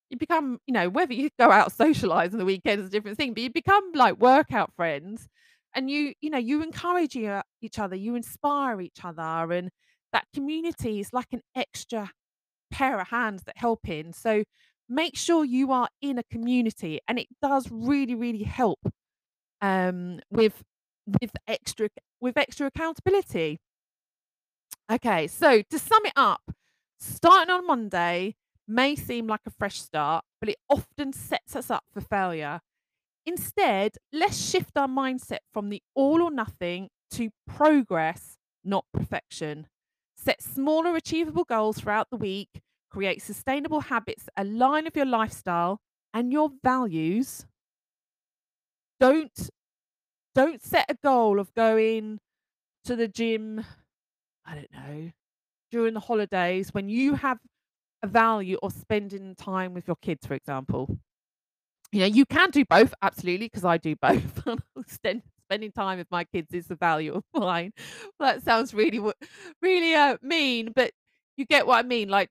You 0.10 0.18
become, 0.18 0.60
you 0.68 0.74
know, 0.74 0.90
whether 0.90 1.14
you 1.14 1.30
go 1.40 1.52
out 1.52 1.72
socialize 1.72 2.34
on 2.34 2.40
the 2.40 2.46
weekend 2.46 2.82
is 2.82 2.88
a 2.88 2.92
different 2.92 3.18
thing, 3.18 3.34
but 3.34 3.44
you 3.44 3.52
become 3.52 3.92
like 3.94 4.18
workout 4.20 4.74
friends 4.76 5.28
and 5.76 5.90
you, 5.90 6.14
you 6.22 6.30
know, 6.30 6.38
you 6.40 6.64
encourage 6.64 7.16
each 7.16 7.80
other, 7.80 7.96
you 7.96 8.16
inspire 8.16 8.82
each 8.82 9.00
other, 9.04 9.52
and 9.54 9.70
that 10.14 10.26
community 10.34 11.00
is 11.00 11.14
like 11.14 11.28
an 11.34 11.42
extra 11.56 12.12
pair 12.72 13.00
of 13.00 13.08
hands 13.10 13.44
that 13.46 13.58
help 13.58 13.88
in. 13.90 14.14
So 14.14 14.44
make 14.90 15.18
sure 15.18 15.46
you 15.46 15.72
are 15.72 15.90
in 16.02 16.18
a 16.20 16.24
community 16.24 17.00
and 17.08 17.20
it 17.20 17.28
does 17.42 17.70
really, 17.72 18.16
really 18.16 18.44
help 18.44 18.80
um 19.62 20.20
with 20.32 20.64
with 21.06 21.32
extra 21.48 21.90
with 22.22 22.38
extra 22.38 22.68
accountability. 22.68 23.60
Okay, 24.92 25.28
so 25.28 25.62
to 25.62 25.80
sum 25.80 26.06
it 26.06 26.14
up, 26.16 26.52
starting 27.00 27.54
on 27.54 27.66
Monday 27.66 28.36
may 28.68 28.96
seem 28.96 29.28
like 29.28 29.42
a 29.46 29.52
fresh 29.52 29.82
start, 29.82 30.24
but 30.40 30.50
it 30.50 30.58
often 30.70 31.14
sets 31.14 31.56
us 31.56 31.70
up 31.70 31.84
for 31.94 32.02
failure. 32.02 32.60
Instead, 33.26 33.94
let's 34.12 34.38
shift 34.38 34.78
our 34.78 34.88
mindset 34.88 35.40
from 35.54 35.70
the 35.70 35.82
all 35.96 36.22
or 36.22 36.32
nothing 36.32 36.90
to 37.12 37.30
progress, 37.48 38.38
not 38.64 38.86
perfection. 38.94 39.68
Set 40.16 40.42
smaller, 40.42 40.96
achievable 40.96 41.46
goals 41.46 41.80
throughout 41.80 42.08
the 42.10 42.18
week, 42.18 42.62
create 42.90 43.22
sustainable 43.22 43.82
habits 43.82 44.28
align 44.38 44.86
with 44.86 44.96
your 44.96 45.06
lifestyle 45.06 45.80
and 46.14 46.32
your 46.32 46.50
values. 46.64 47.46
Don't 49.00 49.50
don't 50.36 50.62
set 50.64 50.86
a 50.90 50.96
goal 51.04 51.40
of 51.40 51.54
going 51.54 52.20
to 52.86 52.96
the 52.96 53.08
gym, 53.08 53.64
I 54.46 54.56
don't 54.56 54.72
know, 54.72 55.12
during 55.72 55.94
the 55.94 56.00
holidays 56.00 56.74
when 56.74 56.90
you 56.90 57.16
have 57.16 57.40
a 58.04 58.08
value 58.08 58.58
of 58.64 58.74
spending 58.74 59.36
time 59.36 59.74
with 59.74 59.88
your 59.88 59.96
kids, 59.98 60.26
for 60.26 60.34
example. 60.34 60.98
You 61.92 62.02
know, 62.02 62.06
you 62.08 62.26
can 62.26 62.50
do 62.50 62.66
both, 62.66 62.94
absolutely, 63.02 63.48
because 63.48 63.66
I 63.66 63.78
do 63.78 63.96
both. 64.02 64.42
spending 64.88 65.72
time 65.72 66.00
with 66.00 66.08
my 66.10 66.24
kids 66.24 66.54
is 66.54 66.68
the 66.68 66.76
value 66.76 67.14
of 67.14 67.24
mine. 67.36 67.74
Well, 68.20 68.34
that 68.34 68.44
sounds 68.44 68.74
really, 68.74 69.00
really 69.62 69.94
uh, 69.94 70.18
mean, 70.22 70.72
but 70.76 70.92
you 71.38 71.46
get 71.46 71.68
what 71.68 71.84
I 71.84 71.88
mean. 71.88 72.10
Like, 72.10 72.30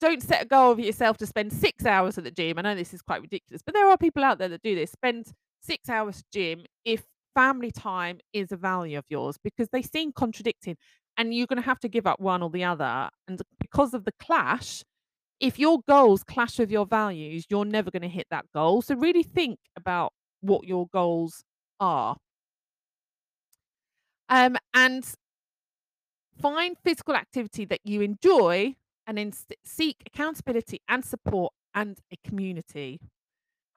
don't 0.00 0.22
set 0.22 0.42
a 0.42 0.46
goal 0.46 0.72
of 0.72 0.80
yourself 0.80 1.16
to 1.18 1.26
spend 1.26 1.52
six 1.52 1.86
hours 1.86 2.18
at 2.18 2.24
the 2.24 2.30
gym. 2.30 2.58
I 2.58 2.62
know 2.62 2.74
this 2.74 2.94
is 2.94 3.02
quite 3.02 3.22
ridiculous, 3.22 3.62
but 3.64 3.74
there 3.74 3.88
are 3.88 3.96
people 3.96 4.24
out 4.24 4.38
there 4.38 4.48
that 4.48 4.62
do 4.62 4.74
this. 4.74 4.92
Spend 4.92 5.32
six 5.62 5.88
hours 5.88 6.22
gym 6.32 6.64
if 6.84 7.02
family 7.34 7.70
time 7.70 8.20
is 8.32 8.52
a 8.52 8.56
value 8.56 8.98
of 8.98 9.04
yours 9.08 9.36
because 9.42 9.68
they 9.72 9.82
seem 9.82 10.12
contradicting 10.12 10.76
and 11.16 11.34
you're 11.34 11.46
going 11.46 11.60
to 11.60 11.66
have 11.66 11.80
to 11.80 11.88
give 11.88 12.06
up 12.06 12.20
one 12.20 12.42
or 12.42 12.50
the 12.50 12.64
other. 12.64 13.08
And 13.28 13.40
because 13.60 13.94
of 13.94 14.04
the 14.04 14.12
clash, 14.20 14.82
if 15.40 15.58
your 15.58 15.80
goals 15.88 16.24
clash 16.24 16.58
with 16.58 16.70
your 16.70 16.86
values, 16.86 17.44
you're 17.48 17.64
never 17.64 17.90
going 17.90 18.02
to 18.02 18.08
hit 18.08 18.26
that 18.30 18.46
goal. 18.54 18.82
So 18.82 18.94
really 18.94 19.22
think 19.22 19.58
about 19.76 20.12
what 20.40 20.64
your 20.64 20.86
goals 20.92 21.44
are. 21.80 22.16
Um, 24.28 24.56
and 24.72 25.04
find 26.40 26.76
physical 26.82 27.14
activity 27.14 27.64
that 27.66 27.80
you 27.84 28.00
enjoy 28.00 28.74
and 29.06 29.36
seek 29.64 29.96
accountability 30.06 30.80
and 30.88 31.04
support 31.04 31.52
and 31.74 31.98
a 32.12 32.16
community. 32.26 33.00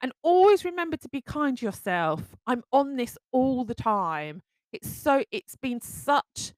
And 0.00 0.12
always 0.22 0.64
remember 0.64 0.96
to 0.96 1.08
be 1.08 1.20
kind 1.20 1.58
to 1.58 1.66
yourself. 1.66 2.36
I'm 2.46 2.62
on 2.72 2.96
this 2.96 3.18
all 3.32 3.64
the 3.64 3.74
time. 3.74 4.42
It's 4.72 4.88
so 4.88 5.24
it's 5.32 5.56
been 5.56 5.80
such 5.80 6.52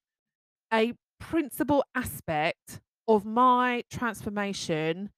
a 0.73 0.95
principal 1.19 1.85
aspect 1.95 2.81
of 3.09 3.25
my 3.25 3.85
transformation 3.91 5.11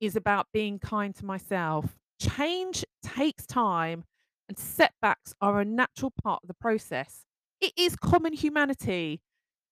is 0.00 0.16
about 0.16 0.46
being 0.52 0.78
kind 0.78 1.14
to 1.16 1.24
myself. 1.24 1.96
Change 2.20 2.84
takes 3.02 3.46
time 3.46 4.04
and 4.48 4.58
setbacks 4.58 5.34
are 5.40 5.60
a 5.60 5.64
natural 5.64 6.12
part 6.22 6.40
of 6.42 6.48
the 6.48 6.54
process. 6.54 7.24
It 7.60 7.72
is 7.76 7.96
common 7.96 8.32
humanity. 8.34 9.20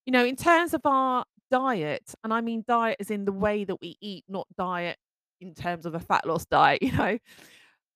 You 0.07 0.13
know, 0.13 0.25
in 0.25 0.37
terms 0.37 0.75
of 0.75 0.81
our 0.85 1.25
diet, 1.51 2.15
and 2.25 2.33
I 2.33 2.41
mean 2.41 2.65
diet 2.67 2.97
as 3.01 3.11
in 3.11 3.25
the 3.25 3.33
way 3.33 3.65
that 3.65 3.81
we 3.81 3.97
eat, 4.01 4.25
not 4.29 4.47
diet 4.57 4.97
in 5.41 5.55
terms 5.55 5.87
of 5.87 5.95
a 5.95 6.01
fat 6.01 6.27
loss 6.27 6.47
diet, 6.47 6.83
you 6.83 6.93
know. 6.93 7.19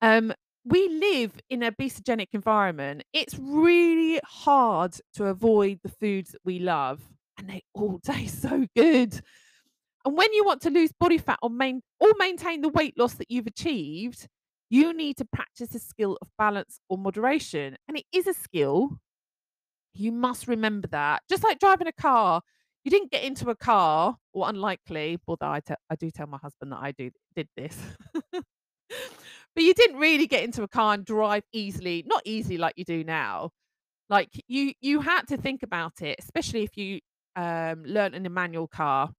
Um, 0.02 0.32
we 0.64 0.88
live 0.88 1.32
in 1.48 1.62
a 1.62 1.70
obesogenic 1.72 2.28
environment. 2.32 3.04
It's 3.12 3.38
really 3.38 4.20
hard 4.24 4.96
to 5.14 5.26
avoid 5.26 5.80
the 5.82 5.88
foods 5.88 6.30
that 6.32 6.40
we 6.44 6.58
love, 6.58 7.00
and 7.38 7.48
they 7.48 7.62
all 7.74 7.98
taste 8.04 8.42
so 8.42 8.66
good. 8.74 9.20
And 10.04 10.16
when 10.16 10.32
you 10.34 10.44
want 10.44 10.62
to 10.62 10.70
lose 10.70 10.92
body 10.98 11.18
fat 11.18 11.38
or, 11.42 11.50
main, 11.50 11.82
or 12.00 12.12
maintain 12.18 12.62
the 12.62 12.68
weight 12.68 12.98
loss 12.98 13.14
that 13.14 13.30
you've 13.30 13.46
achieved, 13.48 14.28
you 14.70 14.92
need 14.94 15.16
to 15.18 15.24
practice 15.24 15.70
the 15.70 15.78
skill 15.80 16.18
of 16.22 16.28
balance 16.38 16.80
or 16.88 16.98
moderation. 16.98 17.76
And 17.88 17.98
it 17.98 18.04
is 18.12 18.26
a 18.26 18.34
skill. 18.34 18.98
You 19.94 20.12
must 20.12 20.48
remember 20.48 20.88
that. 20.88 21.22
Just 21.28 21.44
like 21.44 21.58
driving 21.58 21.86
a 21.88 21.92
car, 21.92 22.42
You 22.84 22.90
didn't 22.90 23.10
get 23.10 23.24
into 23.24 23.50
a 23.50 23.56
car, 23.56 24.16
or 24.32 24.48
unlikely, 24.48 25.18
although 25.28 25.46
I 25.48 25.60
I 25.90 25.96
do 25.96 26.10
tell 26.10 26.26
my 26.28 26.38
husband 26.38 26.72
that 26.72 26.80
I 26.82 26.92
do 26.92 27.10
did 27.36 27.48
this. 27.56 27.76
But 29.56 29.64
you 29.64 29.72
didn't 29.72 29.96
really 29.96 30.26
get 30.26 30.44
into 30.44 30.62
a 30.62 30.68
car 30.68 30.92
and 30.92 31.04
drive 31.04 31.42
easily 31.52 32.04
not 32.06 32.20
easily 32.26 32.58
like 32.58 32.75
you 32.76 32.84
do 32.84 33.02
now. 33.02 33.50
Like, 34.10 34.30
you 34.48 34.72
you 34.82 35.00
had 35.00 35.22
to 35.28 35.36
think 35.38 35.62
about 35.62 36.02
it, 36.02 36.16
especially 36.20 36.64
if 36.64 36.76
you, 36.76 37.00
um, 37.36 37.84
learnt 37.84 38.14
in 38.16 38.26
a 38.26 38.30
manual 38.30 38.68
car, 38.68 39.10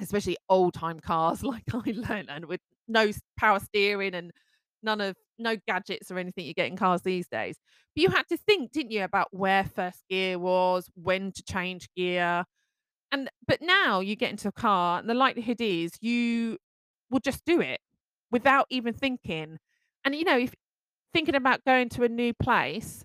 especially 0.00 0.36
old-time 0.50 1.00
cars 1.00 1.42
like 1.44 1.64
I 1.74 1.82
learnt 1.94 2.30
and 2.30 2.46
with 2.46 2.60
no 2.88 3.12
power 3.38 3.60
steering 3.60 4.14
and 4.14 4.32
none 4.82 5.00
of 5.02 5.16
no 5.38 5.56
gadgets 5.68 6.10
or 6.10 6.18
anything 6.18 6.46
you 6.46 6.54
get 6.54 6.68
in 6.68 6.76
cars 6.76 7.02
these 7.02 7.28
days. 7.28 7.58
But 7.96 8.02
you 8.02 8.10
had 8.10 8.28
to 8.30 8.36
think, 8.38 8.72
didn't 8.72 8.92
you, 8.92 9.04
about 9.04 9.28
where 9.32 9.64
1st 9.64 10.04
gear 10.10 10.38
was, 10.38 10.90
when 10.96 11.32
to 11.32 11.42
change 11.44 11.88
gear, 11.96 12.44
and 13.12 13.30
but 13.48 13.60
now 13.62 14.00
you 14.00 14.16
get 14.16 14.30
into 14.32 14.48
a 14.48 14.52
car 14.52 15.00
and 15.00 15.08
the 15.10 15.14
likelihood 15.14 15.60
is 15.62 15.92
you 16.02 16.58
will 17.10 17.20
just 17.20 17.44
do 17.46 17.60
it 17.60 17.80
without 18.34 18.66
even 18.68 18.92
thinking. 18.92 19.58
And, 20.04 20.14
you 20.14 20.24
know, 20.24 20.36
if 20.36 20.52
thinking 21.12 21.36
about 21.36 21.64
going 21.64 21.88
to 21.90 22.02
a 22.02 22.08
new 22.08 22.34
place 22.34 23.04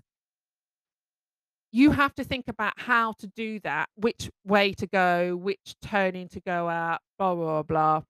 you 1.72 1.92
have 1.92 2.14
to 2.16 2.24
think 2.24 2.48
about 2.48 2.72
how 2.76 3.12
to 3.12 3.26
do 3.28 3.60
that, 3.60 3.88
which 3.94 4.28
way 4.44 4.72
to 4.72 4.86
go, 4.86 5.36
which 5.36 5.76
turning 5.80 6.28
to 6.28 6.40
go 6.40 6.68
out, 6.68 7.00
blah, 7.18 7.34
blah, 7.34 7.62
blah. 7.62 8.02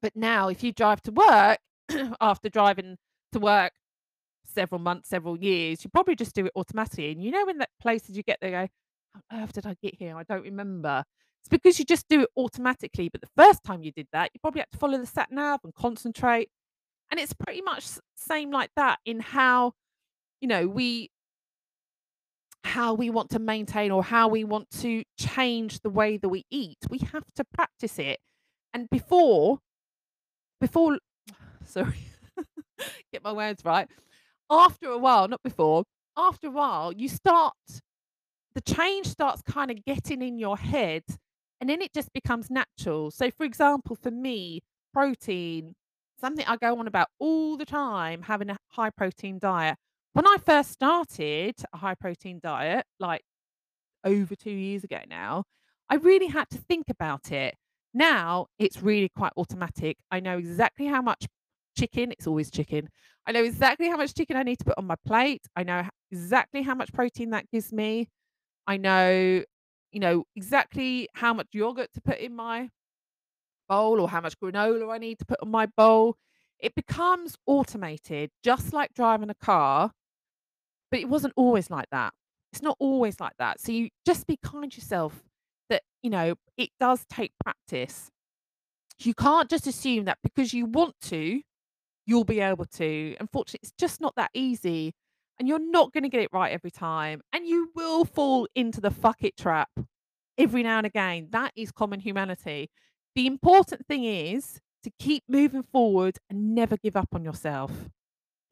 But 0.00 0.14
now 0.14 0.48
if 0.48 0.62
you 0.62 0.72
drive 0.72 1.02
to 1.02 1.10
work, 1.10 1.58
after 2.20 2.48
driving 2.48 2.96
to 3.32 3.40
work 3.40 3.72
several 4.44 4.80
months, 4.80 5.08
several 5.08 5.36
years, 5.36 5.84
you 5.84 5.90
probably 5.90 6.14
just 6.14 6.34
do 6.34 6.46
it 6.46 6.52
automatically, 6.56 7.10
and 7.10 7.22
you 7.22 7.30
know 7.32 7.48
in 7.48 7.58
that 7.58 7.70
places 7.80 8.16
you 8.16 8.22
get 8.22 8.38
there, 8.40 8.50
go, 8.50 8.68
"How 9.14 9.38
on 9.38 9.42
earth 9.42 9.52
did 9.52 9.66
I 9.66 9.76
get 9.82 9.94
here? 9.96 10.16
I 10.16 10.22
don't 10.22 10.44
remember." 10.44 11.04
It's 11.42 11.48
because 11.48 11.78
you 11.78 11.84
just 11.84 12.06
do 12.08 12.22
it 12.22 12.28
automatically, 12.36 13.08
but 13.08 13.20
the 13.22 13.28
first 13.36 13.64
time 13.64 13.82
you 13.82 13.92
did 13.92 14.08
that, 14.12 14.30
you 14.34 14.40
probably 14.40 14.60
had 14.60 14.70
to 14.72 14.78
follow 14.78 14.98
the 14.98 15.06
sat 15.06 15.30
nav 15.32 15.60
and 15.64 15.74
concentrate, 15.74 16.50
and 17.10 17.20
it's 17.20 17.34
pretty 17.34 17.62
much 17.62 17.86
same 18.16 18.50
like 18.50 18.70
that 18.76 18.98
in 19.06 19.20
how, 19.20 19.74
you 20.40 20.48
know, 20.48 20.68
we 20.68 21.10
how 22.64 22.94
we 22.94 23.10
want 23.10 23.30
to 23.30 23.38
maintain 23.38 23.90
or 23.90 24.02
how 24.04 24.28
we 24.28 24.44
want 24.44 24.70
to 24.70 25.02
change 25.18 25.80
the 25.80 25.90
way 25.90 26.16
that 26.18 26.28
we 26.28 26.44
eat. 26.50 26.78
We 26.90 26.98
have 27.12 27.24
to 27.36 27.44
practice 27.54 27.98
it. 27.98 28.20
And 28.74 28.88
before 28.90 29.60
before 30.60 30.98
sorry, 31.64 31.98
get 33.12 33.24
my 33.24 33.32
words 33.32 33.64
right. 33.64 33.88
After 34.50 34.88
a 34.90 34.98
while, 34.98 35.28
not 35.28 35.42
before, 35.42 35.84
after 36.16 36.48
a 36.48 36.50
while, 36.50 36.92
you 36.92 37.08
start 37.08 37.54
the 38.54 38.60
change 38.60 39.06
starts 39.08 39.42
kinda 39.42 39.74
getting 39.86 40.22
in 40.22 40.38
your 40.38 40.56
head, 40.56 41.04
and 41.60 41.68
then 41.70 41.82
it 41.82 41.92
just 41.92 42.12
becomes 42.12 42.50
natural. 42.50 43.10
So, 43.10 43.30
for 43.30 43.44
example, 43.44 43.96
for 43.96 44.10
me, 44.10 44.60
protein, 44.92 45.74
something 46.20 46.44
I 46.46 46.56
go 46.56 46.78
on 46.78 46.86
about 46.86 47.08
all 47.18 47.56
the 47.56 47.66
time, 47.66 48.22
having 48.22 48.50
a 48.50 48.56
high 48.68 48.90
protein 48.90 49.38
diet. 49.38 49.76
When 50.12 50.26
I 50.26 50.36
first 50.44 50.70
started 50.72 51.54
a 51.72 51.76
high 51.78 51.94
protein 51.94 52.40
diet, 52.42 52.84
like 52.98 53.22
over 54.04 54.34
2 54.36 54.50
years 54.50 54.84
ago 54.84 55.00
now, 55.08 55.44
I 55.88 55.96
really 55.96 56.26
had 56.28 56.48
to 56.50 56.58
think 56.58 56.86
about 56.90 57.32
it. 57.32 57.54
Now, 57.92 58.46
it's 58.58 58.82
really 58.82 59.08
quite 59.16 59.32
automatic. 59.36 59.96
I 60.10 60.20
know 60.20 60.38
exactly 60.38 60.86
how 60.86 61.02
much 61.02 61.26
chicken 61.76 62.12
it's 62.12 62.26
always 62.26 62.50
chicken. 62.50 62.88
I 63.26 63.32
know 63.32 63.42
exactly 63.44 63.88
how 63.88 63.96
much 63.96 64.14
chicken 64.14 64.36
I 64.36 64.42
need 64.42 64.58
to 64.60 64.64
put 64.64 64.78
on 64.78 64.86
my 64.86 64.96
plate. 65.06 65.42
I 65.56 65.64
know 65.64 65.82
exactly 66.10 66.62
how 66.62 66.74
much 66.74 66.92
protein 66.92 67.30
that 67.30 67.50
gives 67.50 67.72
me. 67.72 68.08
I 68.66 68.76
know, 68.78 69.44
you 69.92 70.00
know, 70.00 70.24
exactly 70.36 71.08
how 71.14 71.34
much 71.34 71.48
yogurt 71.52 71.92
to 71.94 72.00
put 72.00 72.18
in 72.18 72.34
my 72.34 72.68
bowl 73.68 74.00
or 74.00 74.08
how 74.08 74.20
much 74.20 74.38
granola 74.38 74.92
I 74.92 74.98
need 74.98 75.18
to 75.20 75.24
put 75.24 75.40
on 75.42 75.50
my 75.50 75.66
bowl. 75.76 76.16
It 76.58 76.74
becomes 76.74 77.36
automated, 77.46 78.30
just 78.44 78.72
like 78.72 78.92
driving 78.94 79.30
a 79.30 79.34
car, 79.34 79.92
but 80.90 81.00
it 81.00 81.08
wasn't 81.08 81.34
always 81.36 81.70
like 81.70 81.86
that. 81.90 82.12
It's 82.52 82.62
not 82.62 82.76
always 82.80 83.20
like 83.20 83.34
that. 83.38 83.60
So 83.60 83.72
you 83.72 83.88
just 84.04 84.26
be 84.26 84.36
kind 84.44 84.70
to 84.70 84.76
yourself 84.78 85.22
that, 85.70 85.82
you 86.02 86.10
know, 86.10 86.34
it 86.56 86.70
does 86.80 87.06
take 87.08 87.32
practice. 87.42 88.10
You 88.98 89.14
can't 89.14 89.48
just 89.48 89.66
assume 89.66 90.04
that 90.06 90.18
because 90.22 90.52
you 90.52 90.66
want 90.66 90.94
to, 91.02 91.40
you'll 92.06 92.24
be 92.24 92.40
able 92.40 92.66
to. 92.66 93.16
Unfortunately, 93.20 93.60
it's 93.62 93.72
just 93.78 94.00
not 94.00 94.14
that 94.16 94.30
easy, 94.34 94.92
and 95.40 95.48
you're 95.48 95.58
not 95.58 95.92
gonna 95.92 96.10
get 96.10 96.20
it 96.20 96.28
right 96.32 96.52
every 96.52 96.70
time, 96.70 97.22
and 97.32 97.46
you 97.46 97.70
will 97.74 98.04
fall 98.04 98.46
into 98.54 98.80
the 98.80 98.90
"fuck 98.90 99.24
it" 99.24 99.36
trap 99.38 99.70
every 100.38 100.62
now 100.62 100.78
and 100.78 100.86
again. 100.86 101.28
That 101.30 101.52
is 101.56 101.72
common 101.72 101.98
humanity. 102.00 102.70
The 103.16 103.26
important 103.26 103.86
thing 103.86 104.04
is 104.04 104.60
to 104.84 104.90
keep 104.98 105.24
moving 105.28 105.62
forward 105.62 106.18
and 106.28 106.54
never 106.54 106.76
give 106.76 106.94
up 106.96 107.08
on 107.14 107.24
yourself. 107.24 107.88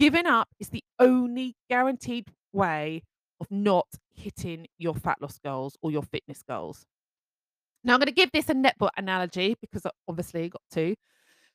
Giving 0.00 0.26
up 0.26 0.48
is 0.58 0.70
the 0.70 0.82
only 0.98 1.56
guaranteed 1.68 2.32
way 2.52 3.02
of 3.40 3.50
not 3.50 3.86
hitting 4.14 4.66
your 4.78 4.94
fat 4.94 5.18
loss 5.20 5.38
goals 5.38 5.76
or 5.82 5.92
your 5.92 6.02
fitness 6.02 6.42
goals. 6.42 6.86
Now 7.84 7.94
I'm 7.94 8.00
gonna 8.00 8.12
give 8.12 8.32
this 8.32 8.48
a 8.48 8.54
netball 8.54 8.90
analogy 8.96 9.56
because 9.60 9.84
I 9.86 9.90
obviously 10.08 10.48
got 10.48 10.62
to. 10.72 10.94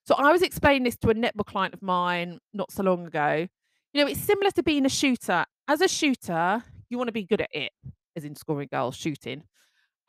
So 0.06 0.16
I 0.16 0.32
was 0.32 0.42
explaining 0.42 0.84
this 0.84 0.98
to 0.98 1.10
a 1.10 1.16
netball 1.16 1.46
client 1.46 1.74
of 1.74 1.82
mine 1.82 2.40
not 2.54 2.72
so 2.72 2.84
long 2.84 3.08
ago. 3.08 3.48
You 3.94 4.04
know, 4.04 4.10
it's 4.10 4.22
similar 4.22 4.52
to 4.52 4.64
being 4.64 4.86
a 4.86 4.90
shooter. 4.90 5.46
As 5.68 5.82
a 5.82 5.88
shooter, 5.88 6.64
you 6.90 6.98
wanna 6.98 7.12
be 7.12 7.24
good 7.24 7.42
at 7.42 7.50
it, 7.54 7.72
as 8.16 8.26
in 8.26 8.36
scoring 8.36 8.70
goals, 8.72 8.96
shooting. 8.96 9.44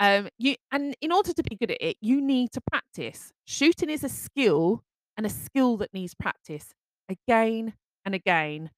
Um, 0.01 0.29
you 0.38 0.57
and 0.73 0.97
in 1.01 1.12
order 1.12 1.33
to 1.33 1.42
be 1.42 1.57
good 1.57 1.70
at 1.70 1.79
it, 1.81 1.97
you 2.01 2.20
need 2.20 2.53
to 2.53 2.61
practice. 2.61 3.33
Shooting 3.47 3.90
is 3.90 4.03
a 4.05 4.09
skill, 4.09 4.83
and 5.16 5.27
a 5.27 5.31
skill 5.31 5.77
that 5.79 5.92
needs 5.94 6.14
practice 6.14 6.75
again 7.09 7.75
and 8.05 8.14
again. 8.14 8.70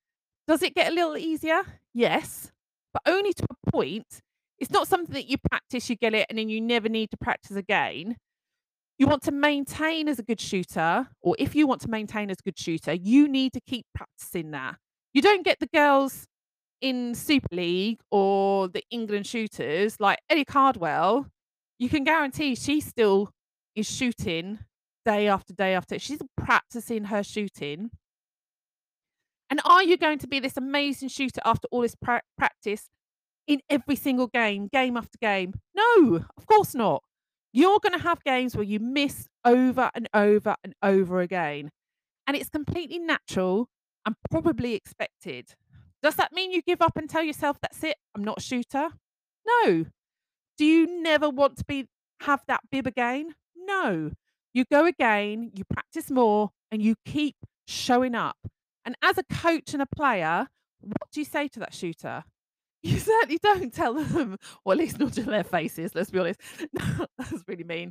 Does 0.46 0.62
it 0.62 0.74
get 0.74 0.92
a 0.92 0.94
little 0.94 1.16
easier? 1.16 1.62
Yes, 1.94 2.52
but 2.92 3.02
only 3.06 3.32
to 3.32 3.44
a 3.50 3.70
point. 3.70 4.20
It's 4.58 4.70
not 4.70 4.88
something 4.88 5.14
that 5.14 5.26
you 5.28 5.36
practice, 5.50 5.88
you 5.90 5.96
get 5.96 6.14
it, 6.14 6.26
and 6.28 6.38
then 6.38 6.48
you 6.48 6.60
never 6.60 6.88
need 6.88 7.10
to 7.10 7.16
practice 7.16 7.56
again. 7.56 8.16
You 8.98 9.06
want 9.06 9.22
to 9.24 9.32
maintain 9.32 10.08
as 10.08 10.18
a 10.18 10.22
good 10.22 10.40
shooter, 10.40 11.08
or 11.20 11.36
if 11.38 11.54
you 11.54 11.66
want 11.66 11.82
to 11.82 11.88
maintain 11.90 12.30
as 12.30 12.38
a 12.40 12.42
good 12.42 12.58
shooter, 12.58 12.94
you 12.94 13.28
need 13.28 13.52
to 13.54 13.60
keep 13.60 13.86
practicing 13.94 14.52
that. 14.52 14.76
You 15.16 15.22
don't 15.22 15.46
get 15.46 15.60
the 15.60 15.66
girls 15.68 16.26
in 16.82 17.14
Super 17.14 17.56
League 17.56 18.00
or 18.10 18.68
the 18.68 18.82
England 18.90 19.26
shooters 19.26 19.98
like 19.98 20.18
Ellie 20.28 20.44
Cardwell, 20.44 21.28
you 21.78 21.88
can 21.88 22.04
guarantee 22.04 22.54
she 22.54 22.82
still 22.82 23.30
is 23.74 23.90
shooting 23.90 24.58
day 25.06 25.26
after 25.26 25.54
day 25.54 25.72
after 25.72 25.98
she's 25.98 26.20
practicing 26.36 27.04
her 27.04 27.22
shooting. 27.22 27.92
And 29.48 29.62
are 29.64 29.82
you 29.82 29.96
going 29.96 30.18
to 30.18 30.26
be 30.26 30.38
this 30.38 30.58
amazing 30.58 31.08
shooter 31.08 31.40
after 31.46 31.66
all 31.70 31.80
this 31.80 31.94
prac 31.94 32.24
practice 32.36 32.90
in 33.46 33.62
every 33.70 33.96
single 33.96 34.26
game, 34.26 34.68
game 34.70 34.98
after 34.98 35.16
game? 35.18 35.54
No, 35.74 36.26
of 36.36 36.46
course 36.46 36.74
not. 36.74 37.02
You're 37.54 37.80
gonna 37.80 38.00
have 38.00 38.22
games 38.22 38.54
where 38.54 38.64
you 38.64 38.80
miss 38.80 39.28
over 39.46 39.90
and 39.94 40.10
over 40.12 40.56
and 40.62 40.74
over 40.82 41.22
again, 41.22 41.70
and 42.26 42.36
it's 42.36 42.50
completely 42.50 42.98
natural 42.98 43.70
and 44.06 44.14
probably 44.30 44.74
expected. 44.74 45.54
Does 46.02 46.14
that 46.16 46.32
mean 46.32 46.52
you 46.52 46.62
give 46.62 46.80
up 46.80 46.96
and 46.96 47.10
tell 47.10 47.24
yourself, 47.24 47.58
"That's 47.60 47.82
it, 47.84 47.96
I'm 48.14 48.24
not 48.24 48.38
a 48.38 48.42
shooter"? 48.42 48.90
No. 49.46 49.86
Do 50.58 50.64
you 50.64 51.02
never 51.02 51.28
want 51.28 51.58
to 51.58 51.64
be 51.64 51.88
have 52.22 52.42
that 52.48 52.60
bib 52.70 52.86
again? 52.86 53.34
No. 53.56 54.12
You 54.54 54.64
go 54.64 54.86
again, 54.86 55.50
you 55.54 55.64
practice 55.64 56.10
more, 56.10 56.50
and 56.70 56.80
you 56.82 56.94
keep 57.04 57.36
showing 57.66 58.14
up. 58.14 58.38
And 58.84 58.96
as 59.02 59.18
a 59.18 59.24
coach 59.24 59.74
and 59.74 59.82
a 59.82 59.86
player, 59.86 60.48
what 60.80 61.10
do 61.12 61.20
you 61.20 61.24
say 61.24 61.48
to 61.48 61.60
that 61.60 61.74
shooter? 61.74 62.24
You 62.82 63.00
certainly 63.00 63.38
don't 63.42 63.74
tell 63.74 63.94
them 63.94 64.36
or 64.64 64.74
at 64.74 64.78
least 64.78 65.00
not 65.00 65.12
to 65.14 65.22
their 65.24 65.42
faces, 65.42 65.92
let's 65.96 66.10
be 66.10 66.20
honest. 66.20 66.40
No, 66.72 67.06
that's 67.18 67.42
really 67.48 67.64
mean. 67.64 67.90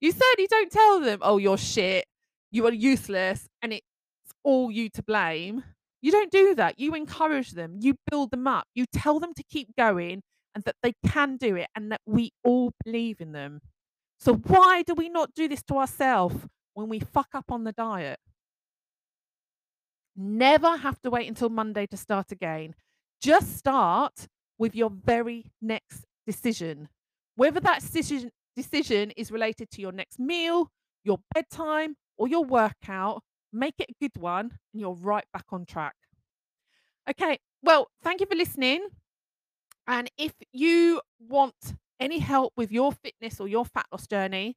You 0.00 0.10
certainly 0.10 0.48
don't 0.48 0.72
tell 0.72 1.00
them, 1.00 1.20
"Oh, 1.22 1.36
you're 1.36 1.58
shit, 1.58 2.06
you 2.50 2.66
are 2.66 2.72
useless, 2.72 3.46
and 3.62 3.72
it's 3.72 3.86
all 4.44 4.70
you 4.70 4.88
to 4.90 5.02
blame." 5.02 5.64
You 6.02 6.10
don't 6.10 6.32
do 6.32 6.54
that. 6.56 6.80
You 6.80 6.94
encourage 6.94 7.52
them, 7.52 7.78
you 7.80 7.94
build 8.10 8.32
them 8.32 8.48
up, 8.48 8.66
you 8.74 8.86
tell 8.86 9.20
them 9.20 9.34
to 9.34 9.44
keep 9.44 9.76
going 9.76 10.22
and 10.54 10.64
that 10.64 10.76
they 10.82 10.94
can 11.06 11.36
do 11.36 11.54
it 11.54 11.68
and 11.76 11.92
that 11.92 12.00
we 12.06 12.32
all 12.42 12.72
believe 12.84 13.20
in 13.20 13.32
them. 13.32 13.60
So 14.18 14.34
why 14.34 14.82
do 14.82 14.94
we 14.94 15.08
not 15.08 15.34
do 15.34 15.48
this 15.48 15.62
to 15.64 15.78
ourselves 15.78 16.46
when 16.74 16.88
we 16.88 16.98
fuck 16.98 17.28
up 17.34 17.52
on 17.52 17.64
the 17.64 17.72
diet? 17.72 18.18
Never 20.16 20.76
have 20.76 21.00
to 21.02 21.10
wait 21.10 21.28
until 21.28 21.48
Monday 21.48 21.86
to 21.86 21.96
start 21.96 22.32
again. 22.32 22.74
Just 23.20 23.56
start 23.56 24.28
with 24.58 24.74
your 24.74 24.90
very 24.90 25.52
next 25.60 26.04
decision. 26.26 26.88
Whether 27.36 27.60
that 27.60 27.80
decision 27.80 28.30
decision 28.54 29.12
is 29.12 29.30
related 29.30 29.70
to 29.70 29.80
your 29.80 29.92
next 29.92 30.18
meal, 30.18 30.70
your 31.04 31.18
bedtime, 31.32 31.96
or 32.18 32.28
your 32.28 32.44
workout, 32.44 33.22
make 33.52 33.74
it 33.78 33.90
a 33.90 33.94
good 34.00 34.20
one, 34.20 34.58
and 34.72 34.80
you're 34.80 34.94
right 34.94 35.24
back 35.32 35.46
on 35.50 35.64
track. 35.66 35.94
Okay, 37.08 37.38
well, 37.62 37.88
thank 38.02 38.20
you 38.20 38.26
for 38.26 38.36
listening. 38.36 38.86
And 39.86 40.10
if 40.16 40.32
you 40.52 41.00
want 41.18 41.74
any 41.98 42.18
help 42.20 42.52
with 42.56 42.70
your 42.70 42.92
fitness 42.92 43.40
or 43.40 43.48
your 43.48 43.64
fat 43.64 43.86
loss 43.90 44.06
journey, 44.06 44.56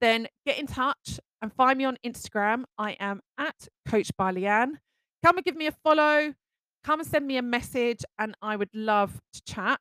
then 0.00 0.28
get 0.46 0.58
in 0.58 0.66
touch 0.66 1.20
and 1.42 1.52
find 1.52 1.78
me 1.78 1.84
on 1.84 1.98
Instagram. 2.06 2.64
I 2.78 2.92
am 3.00 3.20
at 3.38 3.68
Coached 3.86 4.16
by 4.16 4.32
Leanne. 4.32 4.78
Come 5.24 5.36
and 5.36 5.44
give 5.44 5.56
me 5.56 5.66
a 5.66 5.72
follow. 5.72 6.34
Come 6.84 7.00
and 7.00 7.08
send 7.08 7.26
me 7.26 7.36
a 7.36 7.42
message, 7.42 8.04
and 8.18 8.34
I 8.40 8.56
would 8.56 8.70
love 8.72 9.20
to 9.32 9.42
chat. 9.42 9.80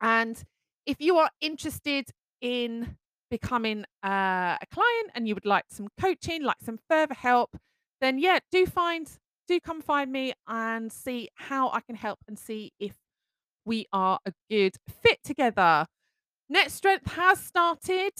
And 0.00 0.42
if 0.84 1.00
you 1.00 1.16
are 1.16 1.30
interested 1.40 2.10
in 2.40 2.96
becoming 3.30 3.84
uh, 4.04 4.56
a 4.60 4.66
client 4.70 5.10
and 5.14 5.26
you 5.26 5.34
would 5.34 5.46
like 5.46 5.64
some 5.70 5.88
coaching, 5.98 6.42
like 6.42 6.56
some 6.62 6.78
further 6.88 7.14
help, 7.14 7.56
then 8.00 8.18
yeah, 8.18 8.38
do 8.50 8.66
find 8.66 9.08
do 9.48 9.60
come 9.60 9.80
find 9.80 10.10
me 10.10 10.32
and 10.48 10.92
see 10.92 11.28
how 11.34 11.70
I 11.70 11.80
can 11.80 11.94
help 11.94 12.18
and 12.26 12.38
see 12.38 12.72
if 12.80 12.94
we 13.64 13.86
are 13.92 14.18
a 14.26 14.32
good 14.50 14.76
fit 14.88 15.18
together. 15.22 15.86
Net 16.48 16.70
Strength 16.70 17.12
has 17.12 17.40
started, 17.40 18.12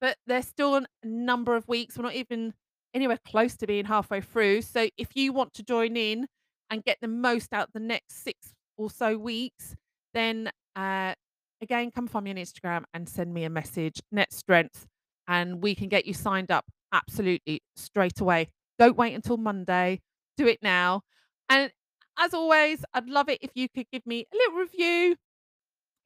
but 0.00 0.16
there's 0.26 0.46
still 0.46 0.76
a 0.76 0.86
number 1.04 1.56
of 1.56 1.66
weeks. 1.68 1.96
We're 1.96 2.04
not 2.04 2.14
even 2.14 2.54
anywhere 2.94 3.18
close 3.24 3.56
to 3.58 3.66
being 3.66 3.84
halfway 3.84 4.20
through. 4.20 4.62
So 4.62 4.88
if 4.96 5.14
you 5.14 5.32
want 5.32 5.54
to 5.54 5.62
join 5.62 5.96
in 5.96 6.26
and 6.70 6.84
get 6.84 6.98
the 7.00 7.08
most 7.08 7.52
out 7.52 7.72
the 7.72 7.80
next 7.80 8.22
six 8.22 8.54
or 8.76 8.90
so 8.90 9.16
weeks, 9.16 9.76
then 10.14 10.50
uh, 10.74 11.14
again, 11.60 11.90
come 11.90 12.06
find 12.06 12.24
me 12.24 12.30
on 12.30 12.36
Instagram 12.36 12.84
and 12.94 13.08
send 13.08 13.32
me 13.32 13.44
a 13.44 13.50
message, 13.50 14.00
Net 14.10 14.32
Strength, 14.32 14.86
and 15.28 15.62
we 15.62 15.74
can 15.74 15.88
get 15.88 16.06
you 16.06 16.14
signed 16.14 16.50
up 16.50 16.64
absolutely 16.92 17.62
straight 17.76 18.20
away. 18.20 18.48
Don't 18.78 18.96
wait 18.96 19.14
until 19.14 19.36
Monday. 19.36 20.00
Do 20.36 20.46
it 20.46 20.58
now. 20.62 21.02
And 21.48 21.70
as 22.18 22.34
always, 22.34 22.84
I'd 22.94 23.08
love 23.08 23.28
it 23.28 23.38
if 23.42 23.50
you 23.54 23.68
could 23.68 23.86
give 23.92 24.06
me 24.06 24.26
a 24.32 24.36
little 24.36 24.58
review. 24.58 25.16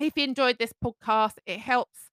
If 0.00 0.14
you 0.16 0.24
enjoyed 0.24 0.58
this 0.58 0.72
podcast, 0.84 1.34
it 1.46 1.60
helps 1.60 2.10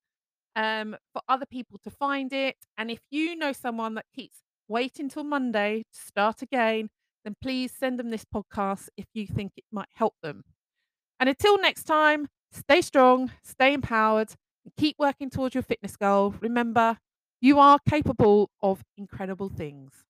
um, 0.56 0.96
for 1.14 1.22
other 1.28 1.46
people 1.46 1.80
to 1.84 1.90
find 1.90 2.32
it. 2.32 2.56
And 2.78 2.92
if 2.92 3.00
you 3.10 3.36
know 3.36 3.54
someone 3.54 3.96
that 3.96 4.06
keeps 4.16 4.38
waiting 4.68 5.10
till 5.10 5.24
Monday 5.24 5.84
to 5.94 6.00
start 6.00 6.42
again, 6.42 6.90
then 7.24 7.36
please 7.42 7.72
send 7.78 8.00
them 8.00 8.10
this 8.10 8.26
podcast 8.26 8.90
if 8.98 9.06
you 9.14 9.28
think 9.28 9.54
it 9.58 9.66
might 9.72 9.90
help 9.94 10.16
them. 10.22 10.44
And 11.20 11.30
until 11.30 11.60
next 11.60 11.84
time, 11.84 12.28
stay 12.52 12.82
strong, 12.82 13.32
stay 13.44 13.74
empowered, 13.74 14.30
and 14.66 14.76
keep 14.78 14.98
working 15.00 15.30
towards 15.30 15.56
your 15.56 15.64
fitness 15.64 15.96
goal. 15.98 16.32
Remember, 16.42 16.98
you 17.42 17.60
are 17.60 17.80
capable 17.90 18.50
of 18.62 18.84
incredible 18.98 19.50
things. 19.50 20.06